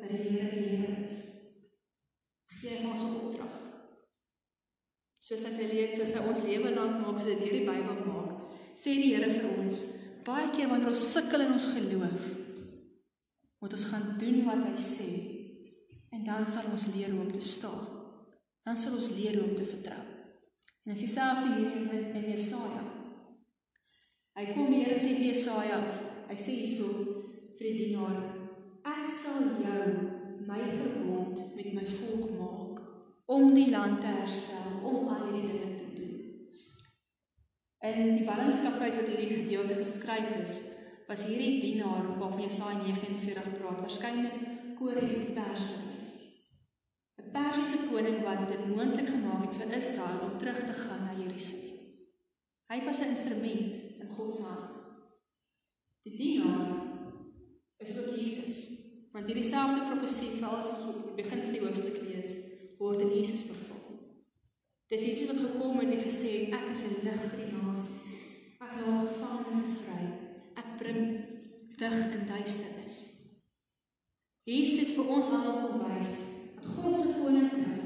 dat 0.00 0.10
die 0.10 0.22
Here 0.30 0.50
die 0.54 0.68
Here 0.70 1.02
is. 1.04 1.37
Gee 2.60 2.78
hy 2.78 2.90
ons 2.90 3.04
'n 3.06 3.14
opdrag. 3.22 3.54
Soos 5.20 5.44
as 5.44 5.56
hy 5.60 5.66
leer, 5.70 5.90
soos 5.92 6.14
hy 6.14 6.22
ons 6.26 6.42
lewe 6.42 6.70
lank 6.74 7.00
maak, 7.00 7.18
soos 7.18 7.30
hy 7.30 7.38
deur 7.38 7.56
die 7.58 7.68
Bybel 7.68 7.98
maak, 8.06 8.48
sê 8.74 8.94
die 8.96 9.14
Here 9.14 9.30
vir 9.30 9.46
ons 9.58 9.82
baie 10.24 10.50
keer 10.50 10.68
wanneer 10.68 10.88
ons 10.88 11.12
sukkel 11.12 11.44
in 11.44 11.52
ons 11.52 11.66
geloof, 11.74 12.24
moet 13.60 13.72
ons 13.76 13.84
gaan 13.90 14.18
doen 14.18 14.44
wat 14.48 14.64
hy 14.64 14.76
sê 14.76 15.10
en 16.14 16.24
dan 16.24 16.46
sal 16.46 16.70
ons 16.72 16.86
leer 16.94 17.10
hoe 17.12 17.20
om 17.20 17.32
te 17.32 17.40
staan. 17.40 17.86
Dan 18.64 18.76
sal 18.76 18.96
ons 18.98 19.10
leer 19.16 19.38
hoe 19.38 19.48
om 19.48 19.56
te 19.56 19.64
vertrou. 19.64 20.04
En 20.84 20.92
dit 20.92 20.96
is 20.96 21.04
dieselfde 21.06 21.54
hier 21.54 21.72
in 21.76 22.14
in 22.16 22.30
Jesaja. 22.32 22.84
Hy 24.38 24.44
kom 24.54 24.72
hier 24.72 24.94
sê 24.96 25.14
vir 25.18 25.26
Jesaja, 25.30 25.78
hy 26.28 26.36
sê 26.36 26.60
hierso 26.60 26.88
vir 27.58 27.64
die 27.66 27.76
dienaar, 27.78 28.18
ek 28.86 29.08
sal 29.10 29.48
jou 29.60 30.17
my 30.48 30.64
verbond 30.64 31.42
met 31.54 31.72
my 31.76 31.84
volk 31.84 32.30
maak 32.38 32.80
om 33.28 33.50
die 33.52 33.68
land 33.70 34.00
te 34.00 34.06
herstel, 34.06 34.78
om 34.82 35.10
al 35.12 35.26
hierdie 35.26 35.50
dinge 35.50 35.74
te 35.76 35.88
doen. 35.92 36.14
En 37.84 38.14
die 38.16 38.24
ballingskapheid 38.24 38.96
wat 38.96 39.10
hierdie 39.12 39.34
gedeelte 39.34 39.76
geskryf 39.76 40.32
is, 40.40 40.54
was 41.08 41.26
hierdie 41.28 41.60
dienaar 41.60 42.14
waarvan 42.14 42.46
Jesaja 42.46 42.80
49 42.86 43.52
praat, 43.58 43.82
waarskynlik 43.84 44.40
Kores 44.78 45.18
die 45.20 45.36
pers 45.36 45.66
gewees. 45.68 46.08
'n 47.18 47.30
Persiese 47.34 47.84
koning 47.90 48.22
wat 48.24 48.48
dit 48.48 48.64
moontlik 48.72 49.08
gemaak 49.12 49.44
het 49.44 49.60
vir 49.60 49.76
Israel 49.76 50.20
om 50.30 50.38
terug 50.38 50.64
te 50.64 50.76
gaan 50.80 51.04
na 51.04 51.14
Jerusalem. 51.20 51.76
Hy 52.72 52.78
was 52.88 53.00
'n 53.00 53.12
instrument 53.16 53.76
in 54.00 54.08
God 54.16 54.34
se 54.34 54.42
hand. 54.42 54.72
Die 56.02 56.16
dienaar 56.16 56.68
is 57.76 57.98
ook 57.98 58.16
Jesus, 58.16 58.87
want 59.12 59.26
hierdie 59.26 59.46
selfde 59.46 59.86
profesie 59.88 60.36
val 60.42 60.60
as 60.60 60.74
ons 60.76 61.12
begin 61.16 61.42
van 61.44 61.54
die 61.54 61.62
hoofstuk 61.64 62.00
lees, 62.06 62.34
word 62.78 63.02
in 63.02 63.14
Jesus 63.16 63.46
vervul. 63.48 63.98
Dis 64.88 65.04
Jesus 65.04 65.28
wat 65.28 65.40
gekom 65.42 65.80
het 65.82 65.92
en 65.92 66.00
gesê 66.00 66.30
het 66.34 66.54
ek 66.60 66.70
is 66.72 66.82
'n 66.84 67.04
lig 67.04 67.22
vir 67.30 67.40
die 67.42 67.52
nasies. 67.56 68.12
Ek 68.60 68.72
laat 68.84 69.08
gevangenes 69.08 69.66
vry. 69.82 70.04
Ek 70.56 70.68
bring 70.78 71.00
lig 71.80 71.98
in 72.16 72.24
duisternis. 72.26 72.96
Jesus 74.48 74.78
het 74.80 74.94
vir 74.96 75.10
ons 75.14 75.26
almal 75.26 75.58
kom 75.60 75.82
wys 75.84 76.12
dat 76.56 76.66
God 76.76 76.96
se 76.96 77.12
koninkryk 77.20 77.84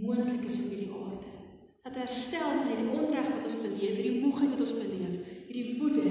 moontlik 0.00 0.46
is 0.48 0.58
op 0.62 0.70
hierdie 0.72 0.94
aarde. 0.96 1.32
Dat 1.84 2.00
herstel 2.00 2.50
van 2.56 2.70
hierdie 2.70 2.94
onreg 3.00 3.28
wat 3.34 3.44
ons 3.44 3.60
beleef, 3.66 3.96
hierdie 3.98 4.20
moegheid 4.22 4.50
wat 4.54 4.64
ons 4.64 4.78
beleef, 4.80 5.14
hierdie 5.46 5.78
woede 5.78 6.08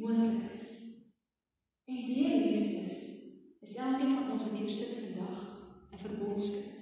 moontlik 0.00 0.52
is. 0.54 0.66
En 1.84 2.00
deur 2.06 2.48
Jesus 2.48 2.99
is 3.70 3.76
elkeen 3.76 4.14
van 4.14 4.30
ons 4.32 4.42
wat 4.42 4.56
hier 4.58 4.68
sit 4.68 4.94
vandag 5.00 5.40
'n 5.94 5.98
verbondskind. 6.06 6.78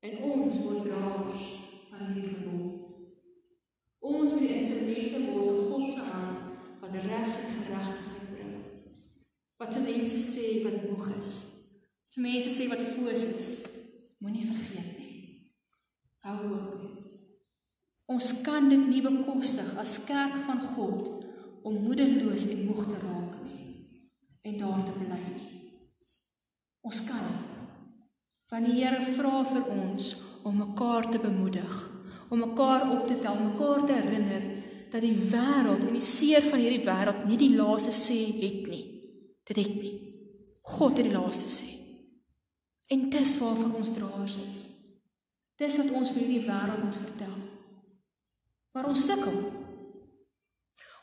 En 0.00 0.18
ons 0.18 0.54
word 0.64 0.82
draers 0.82 1.42
van 1.90 2.06
hierdie 2.06 2.30
verbond. 2.34 2.76
Ons 3.98 4.30
moet 4.32 4.54
instrumente 4.60 5.20
word 5.30 5.50
in 5.52 5.66
God 5.68 5.90
se 5.90 6.04
hand 6.12 6.40
wat 6.80 6.94
reg 6.94 7.30
en 7.42 7.50
geregtigheid 7.56 8.30
bring. 8.32 8.56
Wat 9.56 9.82
mense 9.82 10.18
sê 10.32 10.46
wat 10.64 10.88
moeg 10.88 11.06
is. 11.18 11.32
Wat 12.04 12.16
mense 12.16 12.50
sê 12.56 12.68
wat 12.68 12.82
foos 12.94 13.24
is, 13.24 13.50
moenie 14.18 14.46
vergeet 14.46 14.98
nie. 14.98 15.52
Hou 16.18 16.36
hoop. 16.46 16.72
Ons 18.06 18.40
kan 18.40 18.68
dit 18.68 18.86
nie 18.88 19.02
bekostig 19.02 19.76
as 19.76 20.04
kerk 20.04 20.36
van 20.48 20.60
God 20.60 21.24
om 21.62 21.82
moedeloos 21.82 22.48
en 22.48 22.66
moeg 22.66 22.84
te 22.84 22.98
raak 23.06 23.33
en 24.44 24.58
daar 24.60 24.84
te 24.84 24.92
bly 24.92 25.20
nie. 25.24 25.50
Ons 26.84 27.00
kan 27.08 27.22
nie. 27.24 27.42
Want 28.52 28.68
die 28.68 28.76
Here 28.76 29.00
vra 29.16 29.40
vir 29.48 29.70
ons 29.72 30.10
om 30.44 30.58
mekaar 30.60 31.08
te 31.10 31.18
bemoedig, 31.18 31.76
om 32.28 32.42
mekaar 32.44 32.84
op 32.92 33.06
te 33.08 33.16
tel, 33.22 33.40
mekaar 33.40 33.86
te 33.88 33.96
herinner 33.96 34.44
dat 34.92 35.02
die 35.02 35.16
wêreld 35.16 35.86
en 35.88 35.96
die 35.96 36.04
seer 36.04 36.44
van 36.46 36.60
hierdie 36.62 36.84
wêreld 36.84 37.24
nie 37.26 37.40
die 37.40 37.54
laaste 37.56 37.94
sê 37.96 38.18
het 38.42 38.68
nie. 38.70 38.84
Dit 39.48 39.58
het 39.58 39.72
nie. 39.80 39.94
God 40.74 41.00
het 41.00 41.08
die 41.08 41.16
laaste 41.16 41.50
sê. 41.50 41.70
En 42.92 43.08
dis 43.10 43.32
waarvan 43.40 43.74
ons 43.80 43.92
draers 43.96 44.36
is. 44.44 44.58
Dis 45.58 45.80
wat 45.80 45.90
ons 45.96 46.12
vir 46.12 46.22
hierdie 46.22 46.44
wêreld 46.46 46.84
moet 46.84 47.00
vertel. 47.00 47.34
Maar 48.76 48.90
ons 48.92 49.06
sukkel. 49.08 49.40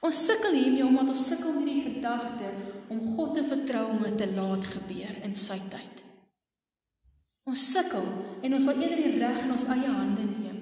Ons 0.01 0.21
sukkel 0.27 0.56
hiermee 0.58 0.86
omdat 0.86 1.12
ons 1.13 1.25
sukkel 1.27 1.58
met 1.58 1.67
die 1.69 1.84
gedagte 1.89 2.54
om 2.91 2.99
God 3.15 3.38
te 3.38 3.43
vertrou 3.47 3.86
om 3.93 4.04
dit 4.04 4.17
te 4.19 4.27
laat 4.36 4.67
gebeur 4.67 5.19
in 5.25 5.36
sy 5.38 5.58
tyd. 5.71 6.04
Ons 7.47 7.63
sukkel 7.71 8.06
en 8.43 8.58
ons 8.58 8.67
wil 8.67 8.82
eerder 8.84 8.99
die 9.01 9.21
reg 9.21 9.39
in 9.45 9.54
ons 9.56 9.65
eie 9.71 9.91
hande 9.91 10.25
neem. 10.27 10.60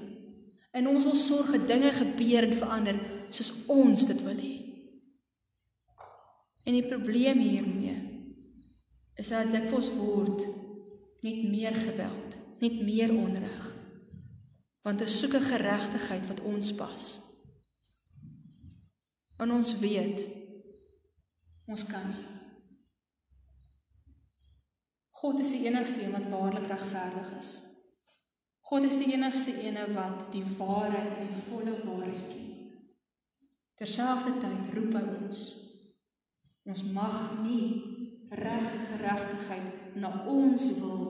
En 0.77 0.87
ons 0.91 1.07
wil 1.09 1.17
sorg 1.17 1.49
dat 1.55 1.67
dinge 1.67 1.89
gebeur 1.95 2.45
en 2.45 2.55
verander 2.55 2.99
soos 3.33 3.51
ons 3.73 4.05
dit 4.11 4.21
wil 4.27 4.37
hê. 4.37 4.55
En 6.69 6.77
die 6.77 6.85
probleem 6.85 7.41
hiermee 7.41 7.95
is 9.19 9.31
dat 9.33 9.49
dit 9.49 9.57
dikwels 9.57 9.89
word 9.97 10.45
net 11.25 11.41
meer 11.49 11.75
geweld, 11.75 12.37
net 12.61 12.77
meer 12.85 13.11
onreg. 13.11 13.57
Want 14.85 15.01
ons 15.03 15.17
soek 15.19 15.33
'n 15.35 15.49
geregtigheid 15.49 16.29
wat 16.29 16.45
ons 16.45 16.69
pas. 16.77 17.07
En 19.39 19.51
ons 19.51 19.79
weet 19.79 20.27
ons 21.69 21.85
kan 21.89 22.05
nie. 22.09 22.27
God 25.19 25.41
is 25.43 25.51
die 25.51 25.65
enigste 25.67 26.03
een 26.03 26.15
wat 26.15 26.29
waarlik 26.31 26.67
regverdig 26.71 27.31
is. 27.37 27.51
God 28.69 28.85
is 28.87 28.99
die 29.01 29.13
enigste 29.13 29.55
een 29.65 29.77
wat 29.93 30.29
die 30.31 30.45
waarheid 30.57 31.17
en 31.17 31.31
die 31.31 31.45
volle 31.47 31.75
waarheid 31.83 32.27
ken. 32.31 32.45
Terselfdertyd 33.79 34.73
roep 34.75 34.95
hy 34.95 35.03
ons. 35.15 35.43
Ons 36.69 36.83
mag 36.93 37.17
nie 37.41 37.69
reg 38.29 38.67
geregtigheid 38.91 39.95
na 39.97 40.11
ons 40.29 40.65
wil 40.79 41.05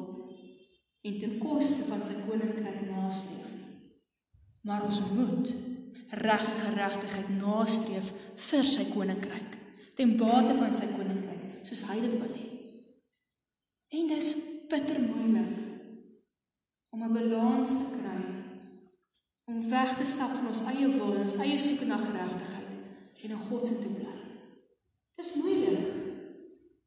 en 1.02 1.18
ten 1.20 1.38
koste 1.42 1.88
van 1.90 2.02
sy 2.04 2.16
koninkryk 2.26 2.86
nastreef 2.88 3.52
nie. 3.56 3.74
Maar 4.68 4.86
ons 4.88 5.00
moet 5.12 5.52
reg 6.24 6.46
geregtigheid 6.64 7.30
nastreef 7.40 8.12
vir 8.50 8.68
sy 8.68 8.86
koninkryk, 8.94 9.58
ten 10.00 10.16
bate 10.16 10.54
van 10.56 10.72
sy 10.72 10.88
koninkryk, 10.94 11.60
soos 11.68 11.82
hy 11.90 11.98
dit 12.00 12.14
wil 12.22 12.32
hê. 12.32 12.46
En 14.00 14.06
dis 14.08 14.28
bitter 14.72 15.02
moeilik 15.04 15.58
om 16.96 17.04
'n 17.04 17.14
balans 17.14 17.70
te 17.70 17.88
kry 17.98 18.22
om 19.50 19.70
weg 19.70 19.98
te 19.98 20.06
stap 20.06 20.32
van 20.38 20.48
ons 20.48 20.62
eie 20.72 20.88
wil 20.88 21.16
en 21.16 21.26
ons 21.26 21.36
eie 21.44 21.58
soeke 21.60 21.86
na 21.90 21.98
geregtigheid 21.98 23.24
en 23.24 23.32
in 23.32 23.46
God 23.48 23.66
se 23.68 23.76
te 23.80 23.90
bly. 23.98 24.20
Dis 25.20 25.34
moeilik. 25.36 25.88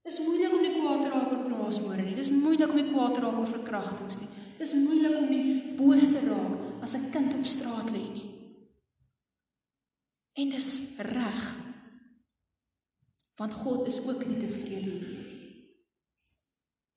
Dis 0.02 0.20
moeilik 0.26 0.52
om 0.52 0.62
nie 0.62 0.76
kwaad 0.78 1.02
te 1.02 1.10
raak 1.12 1.32
oor 1.32 1.44
plaasmoorde 1.48 2.02
nie. 2.02 2.14
Dis 2.14 2.30
moeilik 2.30 2.70
om 2.70 2.76
nie 2.80 2.92
kwaad 2.92 3.14
te 3.14 3.20
raak 3.20 3.38
oor 3.38 3.52
verkrachtings 3.56 4.20
nie. 4.20 4.30
Dis 4.58 4.72
moeilik 4.72 5.18
om 5.18 5.28
nie 5.28 5.74
boos 5.76 6.08
te 6.14 6.22
raak 6.30 6.82
as 6.82 6.94
'n 6.94 7.10
kind 7.10 7.34
op 7.34 7.44
straat 7.44 7.90
lê 7.90 8.04
nie. 8.16 8.30
En 10.32 10.48
dis 10.48 10.96
reg. 10.98 11.71
Want 13.42 13.54
God 13.54 13.86
is 13.86 13.98
ook 14.06 14.26
nie 14.26 14.36
tevrede 14.38 14.90
hiermee 14.90 15.24
nie. 15.26 15.62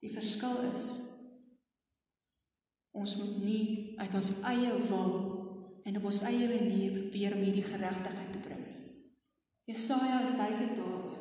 Die 0.05 0.12
verskil 0.13 0.60
is 0.75 0.89
ons 2.93 3.15
moet 3.17 3.39
nie 3.41 3.63
uit 3.97 4.17
ons 4.19 4.29
eie 4.51 4.75
wil 4.91 5.15
en 5.89 5.97
op 5.97 6.05
ons 6.12 6.19
eie 6.29 6.45
manier 6.51 6.93
probeer 6.99 7.34
om 7.34 7.41
hierdie 7.47 7.65
geregtigheid 7.65 8.29
te 8.36 8.43
bring 8.43 8.62
nie. 8.62 8.91
Jesaja 9.71 10.19
is 10.27 10.36
duidelik 10.38 10.77
daaroor. 10.77 11.17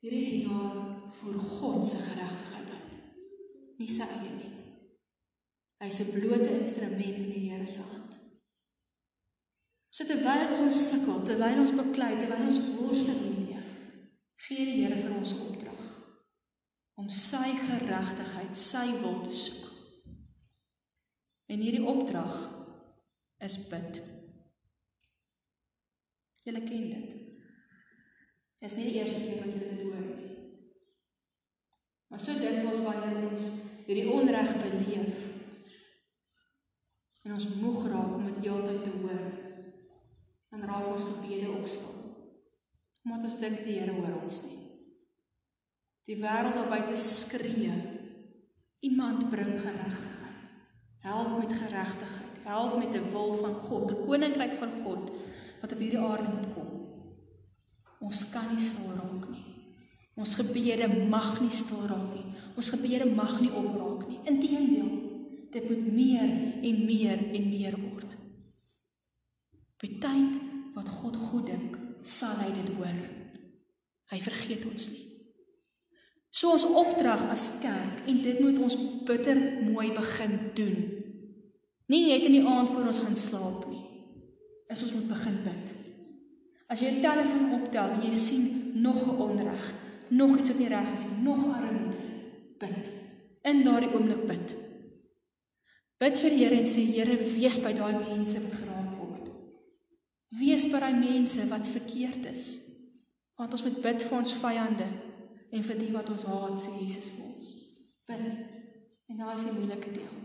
Hierdie 0.00 0.24
dienaar 0.30 0.80
voer 1.18 1.38
God 1.58 1.84
se 1.90 2.00
geregtigheid 2.00 2.72
uit, 2.78 2.96
nie 3.82 3.90
sy 3.98 4.08
eie 4.16 4.32
nie. 4.38 4.50
Hy's 5.84 6.00
'n 6.06 6.12
blote 6.16 6.48
instrument 6.56 7.20
in 7.20 7.30
die 7.36 7.50
Here 7.50 7.66
se 7.66 7.84
hand. 7.84 8.16
So 9.90 10.08
terwyl 10.08 10.62
ons 10.64 10.82
sukkel, 10.88 11.20
terwyl 11.28 11.60
ons 11.66 11.76
beklei, 11.76 12.14
terwyl 12.16 12.46
ons 12.48 12.64
worstel 12.80 13.20
hiermee, 13.20 13.41
gee 14.46 14.66
die 14.66 14.80
Here 14.82 14.98
vir 14.98 15.14
ons 15.16 15.34
opdrag 15.38 15.80
om 17.00 17.08
sy 17.10 17.54
geregtigheid, 17.56 18.56
sy 18.58 18.84
wil 19.02 19.22
te 19.24 19.32
soek. 19.34 19.70
En 21.50 21.62
hierdie 21.62 21.84
opdrag 21.88 22.34
is 23.42 23.56
bid. 23.70 23.98
Julle 26.46 26.62
ken 26.66 26.84
dit. 26.90 27.16
Dis 28.62 28.76
nie 28.78 28.90
die 28.90 29.00
eerste 29.00 29.22
keer 29.24 29.40
wat 29.42 29.56
julle 29.56 29.72
dit 29.72 29.82
hoor 29.86 30.04
nie. 30.04 30.30
Maar 32.12 32.22
so 32.22 32.36
dit 32.38 32.60
was 32.66 32.82
wanneer 32.84 33.24
ons 33.30 33.48
hierdie 33.86 34.06
onreg 34.12 34.52
beleef 34.62 35.28
en 37.22 37.34
ons 37.38 37.48
moeg 37.62 37.84
raak 37.90 38.14
om 38.18 38.24
dit 38.26 38.40
heeltyd 38.44 38.82
te 38.84 38.94
hoor, 38.98 39.26
dan 40.50 40.64
raak 40.66 40.88
ons 40.90 41.06
gebede 41.06 41.50
ook 41.54 41.68
stil. 41.70 42.01
Omdat 43.04 43.24
ons 43.28 43.38
dink 43.40 43.62
die 43.64 43.78
Here 43.80 43.94
hoor 43.96 44.20
ons 44.22 44.42
nie. 44.46 44.60
Die 46.10 46.18
wêreld 46.18 46.56
daar 46.58 46.70
buite 46.70 46.96
skree. 46.98 47.74
Iemand 48.82 49.28
bring 49.30 49.54
geregtigheid. 49.60 50.48
Help 51.02 51.38
met 51.38 51.52
geregtigheid. 51.52 52.40
Help 52.44 52.78
met 52.78 52.94
'n 52.96 53.10
wil 53.10 53.34
van 53.34 53.54
God, 53.54 53.90
'n 53.90 54.04
koninkryk 54.06 54.54
van 54.54 54.72
God 54.84 55.10
wat 55.60 55.72
op 55.72 55.78
hierdie 55.78 55.98
aarde 55.98 56.28
moet 56.28 56.54
kom. 56.54 56.70
Ons 58.00 58.30
kan 58.30 58.48
nie 58.50 58.58
stil 58.62 58.90
raak 58.98 59.28
nie. 59.30 59.44
Ons 60.14 60.34
gebede 60.34 60.88
mag 61.08 61.40
nie 61.40 61.50
stil 61.50 61.86
raak 61.86 62.14
nie. 62.14 62.34
Ons 62.56 62.70
gebede 62.74 63.06
mag 63.14 63.40
nie 63.40 63.52
opraak 63.52 64.08
nie. 64.08 64.18
Inteendeel, 64.24 64.90
dit 65.50 65.68
moet 65.68 65.92
meer 65.92 66.28
en 66.62 66.84
meer 66.86 67.18
en 67.18 67.48
meer 67.48 67.76
word. 67.80 68.10
By 69.80 69.88
tyd 70.02 70.40
wat 70.74 70.88
God 70.88 71.16
goed 71.16 71.46
dink, 71.46 71.78
sal 72.02 72.36
hy 72.42 72.50
dit 72.58 72.74
hoor. 72.76 72.98
Hy 74.12 74.18
vergeet 74.20 74.66
ons 74.68 74.90
nie. 74.92 75.06
So 76.32 76.54
ons 76.56 76.64
opdrag 76.64 77.26
as 77.30 77.60
kerk 77.62 78.06
en 78.08 78.22
dit 78.24 78.40
moet 78.40 78.58
ons 78.64 78.76
bitter 79.06 79.38
mooi 79.66 79.90
begin 79.92 80.38
doen. 80.56 80.78
Nie 81.92 82.06
net 82.08 82.24
in 82.24 82.38
die 82.38 82.46
aand 82.48 82.72
voor 82.72 82.88
ons 82.88 83.02
gaan 83.04 83.18
slaap 83.18 83.66
nie. 83.68 83.82
Is 84.72 84.82
ons 84.86 84.94
moet 84.96 85.10
begin 85.12 85.38
bid. 85.44 85.72
As 86.72 86.80
jy 86.80 86.88
'n 86.88 87.04
telefoon 87.04 87.52
optel 87.60 87.90
en 87.96 88.02
jy 88.08 88.14
sien 88.14 88.72
nog 88.80 88.96
'n 89.04 89.20
onreg, 89.20 89.74
nog 90.08 90.38
iets 90.38 90.48
wat 90.48 90.58
nie 90.58 90.68
reg 90.68 90.92
is 90.94 91.04
nie, 91.04 91.24
nog 91.24 91.44
armoede, 91.44 92.00
bid. 92.58 92.90
In 93.42 93.62
daardie 93.62 93.92
oomblik 93.92 94.26
bid. 94.26 94.56
Bid 95.98 96.18
vir 96.18 96.30
die 96.30 96.38
Here 96.44 96.56
en 96.56 96.66
sê 96.66 96.80
Here, 96.80 97.16
wees 97.16 97.60
by 97.60 97.72
daai 97.72 97.92
mense 97.92 98.40
wat 98.40 98.52
geraak. 98.52 98.71
Wees 100.38 100.64
by 100.72 100.80
daai 100.80 100.96
mense 100.96 101.44
wat 101.50 101.68
verkeerd 101.68 102.26
is. 102.30 102.46
Want 103.36 103.52
ons 103.52 103.64
moet 103.66 103.80
bid 103.84 104.04
vir 104.06 104.18
ons 104.18 104.34
vyande 104.40 104.88
en 105.52 105.64
vir 105.66 105.80
die 105.80 105.92
wat 105.92 106.08
ons 106.12 106.24
haat, 106.28 106.56
sê 106.60 106.72
Jesus 106.80 107.10
vir 107.16 107.26
ons. 107.28 107.48
Bid. 108.08 108.36
En 109.12 109.18
daai 109.20 109.34
is 109.34 109.44
die 109.48 109.56
moeilike 109.58 109.92
deel. 109.92 110.20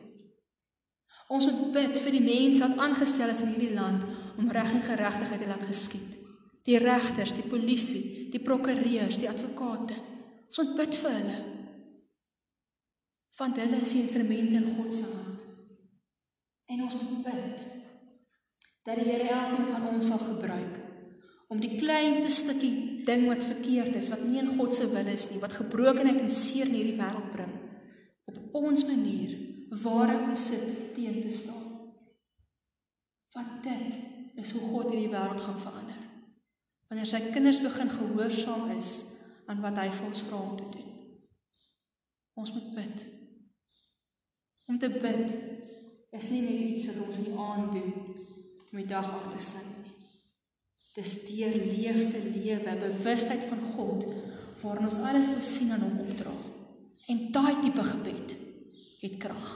Ons 1.33 1.49
moet 1.49 1.73
bid 1.75 1.97
vir 1.99 2.15
die 2.15 2.23
mense 2.23 2.63
wat 2.63 2.79
aangestel 2.79 3.33
is 3.33 3.41
in 3.43 3.51
hierdie 3.51 3.75
land 3.75 4.05
om 4.39 4.51
reg 4.55 4.71
en 4.71 4.85
geregtigheid 4.85 5.43
te 5.43 5.49
laat 5.49 5.65
geskied. 5.67 6.13
Die 6.67 6.79
regters, 6.79 7.33
die 7.35 7.47
polisie, 7.47 8.29
die 8.31 8.43
prokureurs, 8.43 9.19
die 9.19 9.27
advokate. 9.27 9.97
Ons 10.47 10.61
moet 10.61 10.75
bid 10.79 10.99
vir 11.01 11.17
hulle. 11.17 11.39
Want 13.37 13.59
hulle 13.59 13.81
is 13.83 13.95
instrumente 13.99 14.55
in 14.61 14.71
God 14.77 14.93
se 14.93 15.03
hand. 15.11 15.43
En 16.71 16.87
ons 16.87 16.95
moet 17.01 17.27
bid 17.27 17.67
dat 18.87 18.95
die 18.95 19.09
Here 19.09 19.27
elkeen 19.27 19.67
van 19.67 19.87
ons 19.89 20.07
sal 20.07 20.21
gebruik 20.23 20.79
om 21.51 21.59
die 21.63 21.75
kleinste 21.79 22.29
stukkie 22.31 23.03
ding 23.07 23.25
wat 23.27 23.43
verkeerd 23.47 23.95
is, 23.95 24.09
wat 24.11 24.23
nie 24.27 24.39
in 24.41 24.49
God 24.59 24.75
se 24.75 24.87
wil 24.91 25.07
is 25.11 25.29
nie, 25.31 25.39
wat 25.39 25.55
gebrokenheid 25.55 26.19
en 26.19 26.31
seer 26.31 26.67
in 26.67 26.75
hierdie 26.75 26.97
wêreld 26.99 27.29
bring, 27.31 27.53
op 28.27 28.57
ons 28.59 28.83
manier 28.87 29.31
waar 29.83 30.11
ons 30.17 30.43
sit 30.51 30.65
teen 30.95 31.21
te 31.23 31.31
staan. 31.31 31.63
Want 33.35 33.63
dit 33.63 33.95
is 34.43 34.51
hoe 34.55 34.63
God 34.73 34.91
hierdie 34.91 35.11
wêreld 35.13 35.43
gaan 35.43 35.61
verander. 35.61 36.03
Wanneer 36.91 37.07
sy 37.07 37.21
kinders 37.31 37.63
begin 37.63 37.91
gehoorsaam 37.91 38.71
is 38.75 38.91
aan 39.47 39.63
wat 39.63 39.79
hy 39.79 39.87
vir 39.87 40.07
ons 40.09 40.23
vra 40.27 40.41
om 40.43 40.55
te 40.59 40.67
doen. 40.75 40.91
Ons 42.43 42.53
moet 42.55 42.71
bid. 42.75 43.07
Om 44.67 44.79
te 44.83 44.91
bid 44.99 45.35
is 46.15 46.31
nie 46.35 46.43
net 46.43 46.63
iets 46.73 46.91
wat 46.91 47.03
ons 47.07 47.23
in 47.23 47.29
die 47.31 47.39
aand 47.47 47.75
doen 47.79 48.17
om 48.71 48.81
die 48.81 48.89
dag 48.89 49.07
af 49.11 49.29
te 49.31 49.41
sluit 49.43 49.69
nie. 49.83 49.93
Dis 50.97 51.13
deur 51.27 51.55
leefte 51.69 52.19
lewe, 52.33 52.75
bewustheid 52.81 53.45
van 53.45 53.61
God 53.75 54.05
waarin 54.63 54.87
ons 54.89 54.99
alles 55.05 55.29
wat 55.29 55.39
ons 55.39 55.53
sien 55.59 55.71
aan 55.75 55.83
hom 55.85 55.99
opdra. 56.07 56.33
En 57.07 57.27
daai 57.31 57.59
tipe 57.61 57.83
gebed 57.85 58.33
het 59.03 59.17
krag. 59.21 59.51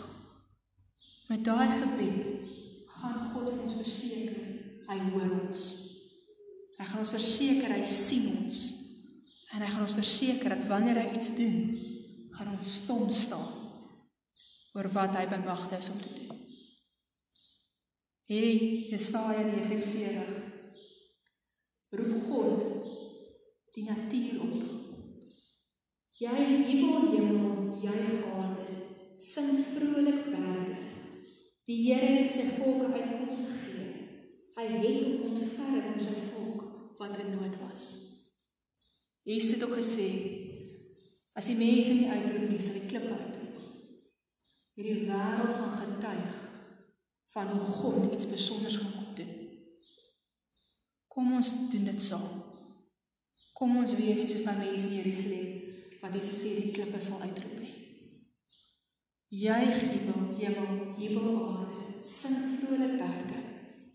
Met 1.32 1.43
daai 1.47 1.71
gebed 1.74 2.30
gaan 3.00 3.17
God 3.32 3.50
vir 3.50 3.63
ons 3.65 3.80
verseker 3.80 4.52
hy 4.91 5.00
hoor 5.13 5.32
ons. 5.39 5.63
Hy 6.78 6.86
gaan 6.89 7.02
ons 7.02 7.15
verseker 7.15 7.74
hy 7.74 7.82
sien 7.88 8.28
ons. 8.43 8.62
En 9.52 9.63
hy 9.63 9.69
gaan 9.71 9.88
ons 9.88 9.97
verseker 9.97 10.56
dat 10.56 10.67
wanneer 10.69 11.02
hy 11.02 11.08
iets 11.17 11.34
doen, 11.36 11.58
gaan 12.38 12.54
ons 12.54 12.76
stom 12.84 13.10
staan 13.13 13.50
oor 14.71 14.88
wat 14.95 15.17
hy 15.19 15.26
bemagtig 15.28 15.82
is 15.82 15.89
om 15.91 16.00
te 16.00 16.13
doen. 16.15 16.30
Hierdie 18.31 18.87
Jesaja 18.87 19.41
49 19.43 20.35
roep 21.91 22.27
God 22.29 22.61
die 23.75 23.81
natuur 23.83 24.37
op. 24.45 24.53
Jy 26.15 26.37
hemel 26.39 27.09
hemel, 27.11 27.57
jy 27.81 27.97
aarde, 28.31 28.77
sing 29.19 29.57
vrolik 29.73 30.29
berge. 30.29 30.77
Die 31.67 31.79
Here 31.89 32.07
het 32.13 32.29
vir 32.29 32.35
sy 32.37 32.45
volk 32.55 32.85
uitkoms 32.93 33.41
gegee. 33.49 33.89
Hy 34.55 34.67
het 34.77 35.01
hom 35.09 35.25
ontferm 35.33 35.89
oor 35.89 35.99
sy 36.05 36.15
volk 36.29 36.61
wat 37.01 37.19
in 37.25 37.33
nood 37.33 37.57
was. 37.65 37.89
Jesus 39.27 39.57
het 39.57 39.67
ook 39.67 39.75
gesê 39.81 40.07
as 41.35 41.51
die 41.51 41.57
mense 41.59 41.99
nie 41.99 42.07
uitroep 42.07 42.47
nie, 42.47 42.63
sal 42.63 42.79
die 42.79 42.87
klippe 42.95 43.11
uitroep. 43.11 43.59
Hierdie 44.79 45.11
wêreld 45.11 45.53
gaan 45.59 45.75
getuig 45.83 46.39
van 47.33 47.47
hoe 47.47 47.65
God 47.79 48.13
iets 48.13 48.27
spesiaals 48.27 48.75
gaan 48.75 48.91
kom 48.91 49.15
doen. 49.15 49.33
Kom 51.07 51.33
ons 51.35 51.51
doen 51.71 51.83
dit 51.83 52.01
saam. 52.01 52.43
Kom 53.53 53.77
ons 53.77 53.95
wees 53.95 54.25
soos 54.25 54.43
daai 54.47 54.57
mense 54.63 54.89
in 54.89 54.97
Jerusalem 54.99 55.61
wat 56.01 56.15
Jesus 56.17 56.39
sê 56.41 56.55
die 56.57 56.71
klippe 56.75 56.99
sal 57.03 57.21
uitroep 57.21 57.59
nie. 57.61 57.75
Juig 59.41 59.77
hemel, 59.93 60.23
hemel, 60.41 60.71
hemel 60.97 61.35
aarde, 61.45 62.07
sing 62.11 62.39
vrolik 62.59 62.97
berge, 62.99 63.43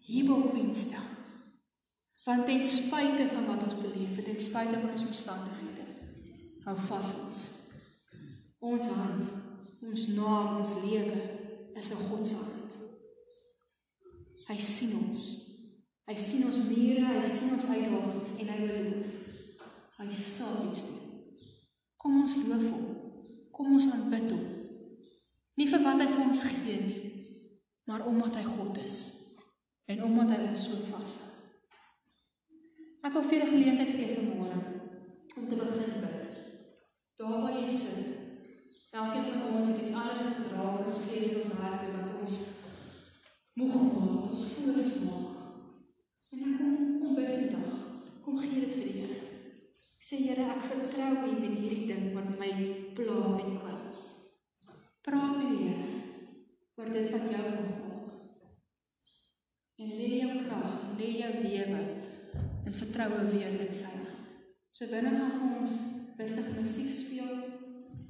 jubel 0.07 0.47
Queenstown. 0.49 1.13
Want 2.25 2.47
ten 2.47 2.63
spyte 2.63 3.27
van 3.35 3.45
wat 3.51 3.67
ons 3.67 3.77
beleef, 3.83 4.23
ten 4.25 4.41
spyte 4.41 4.79
van 4.79 4.95
ons 4.95 5.05
omstandighede, 5.07 5.85
hou 6.65 6.77
vas 6.89 7.13
ons. 7.25 7.43
Ons 8.67 8.89
hand, 8.97 9.33
ons 9.87 10.07
naam, 10.17 10.57
ons 10.63 10.73
lewe 10.87 11.19
is 11.77 11.91
in 11.91 12.07
God 12.09 12.25
se 12.27 12.39
hand. 12.41 12.56
Hy 14.49 14.59
sien 14.63 14.97
ons. 14.99 15.23
Hy 16.07 16.15
sien 16.15 16.47
ons 16.47 16.59
mure, 16.69 17.07
hy 17.11 17.23
sien 17.27 17.55
ons 17.57 17.67
uitdagings 17.67 18.37
en 18.41 18.51
hy 18.53 18.59
beloof 18.63 19.15
hy 19.97 20.13
sal 20.13 20.69
iets 20.69 20.85
doen. 20.87 21.05
Kom 21.97 22.21
ons 22.21 22.37
loof 22.45 22.67
hom. 22.71 22.89
Kom 23.57 23.73
ons 23.75 23.89
aanbid 23.91 24.29
hom. 24.31 24.45
Nie 25.57 25.69
vir 25.71 25.81
wat 25.87 26.03
hy 26.03 26.09
vir 26.11 26.25
ons 26.27 26.43
gee 26.51 26.81
nie, 26.85 27.05
maar 27.89 28.05
omdat 28.11 28.37
hy 28.37 28.45
God 28.45 28.77
is 28.83 28.99
en 29.89 30.03
omdat 30.05 30.35
hy 30.35 30.41
ons 30.51 30.67
so 30.69 30.83
vashou. 30.91 31.33
Ek 33.07 33.15
wil 33.15 33.25
vir 33.31 33.43
'n 33.43 33.53
geleentheid 33.55 33.93
gee 33.95 34.15
vanmôre 34.17 34.61
om 35.37 35.49
te 35.49 35.57
begin 35.57 36.01
bid. 36.05 36.23
Daar 37.17 37.41
waar 37.43 37.57
jy 37.61 37.69
sit. 37.69 38.07
Elkeen 38.93 39.25
van 39.25 39.57
ons 39.57 39.67
het 39.67 39.81
iets 39.81 39.95
anders 39.95 40.21
wat 40.21 40.37
ons 40.37 40.53
raak 40.53 40.87
ons 40.87 41.05
gees 41.09 41.31
en 41.31 41.37
ons 41.37 41.59
harte 41.61 41.87
wat 41.97 42.06
moeg 43.57 43.77
maak, 43.77 44.25
ons 44.29 44.43
foos 44.53 44.89
maak. 45.07 45.37
En 46.35 46.43
ek 46.45 46.57
kom 46.61 46.75
kom 47.01 47.15
bid 47.17 47.37
vandag. 47.39 47.77
Kom 48.25 48.41
gee 48.43 48.65
dit 48.65 48.75
vir 48.77 48.89
die 48.89 48.97
Here. 49.01 49.21
Sê 50.09 50.19
Here, 50.27 50.49
ek 50.53 50.67
vertrou 50.67 51.13
U 51.25 51.37
met 51.41 51.55
hierdie 51.57 51.87
ding 51.89 52.11
wat 52.17 52.29
my 52.37 52.51
pla 52.99 53.17
en 53.41 53.55
kwel. 53.63 53.79
Praat 55.07 55.39
met 55.39 55.55
die 55.55 55.71
Here 55.71 55.93
oor 56.77 56.91
dit 56.93 57.09
wat 57.15 57.31
jou 57.33 57.45
begaan. 57.55 58.11
En 59.77 59.95
lê 60.01 60.11
jou 60.19 60.35
krag, 60.43 60.77
lê 60.99 61.09
jou 61.23 61.33
lewe 61.47 61.81
in 62.67 62.77
vertroue 62.83 63.23
weer 63.33 63.57
in 63.65 63.73
sy 63.73 63.95
hand. 63.95 64.35
So 64.73 64.91
binne 64.93 65.15
gaan 65.17 65.33
vir 65.39 65.57
ons 65.63 65.75
rustige 66.21 66.59
musiek 66.61 66.93
speel. 66.93 67.33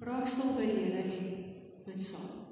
Raak 0.02 0.26
stil 0.30 0.56
by 0.58 0.66
die 0.72 0.88
Here 0.88 1.06
en 1.06 1.30
bid 1.86 2.02
saam. 2.02 2.45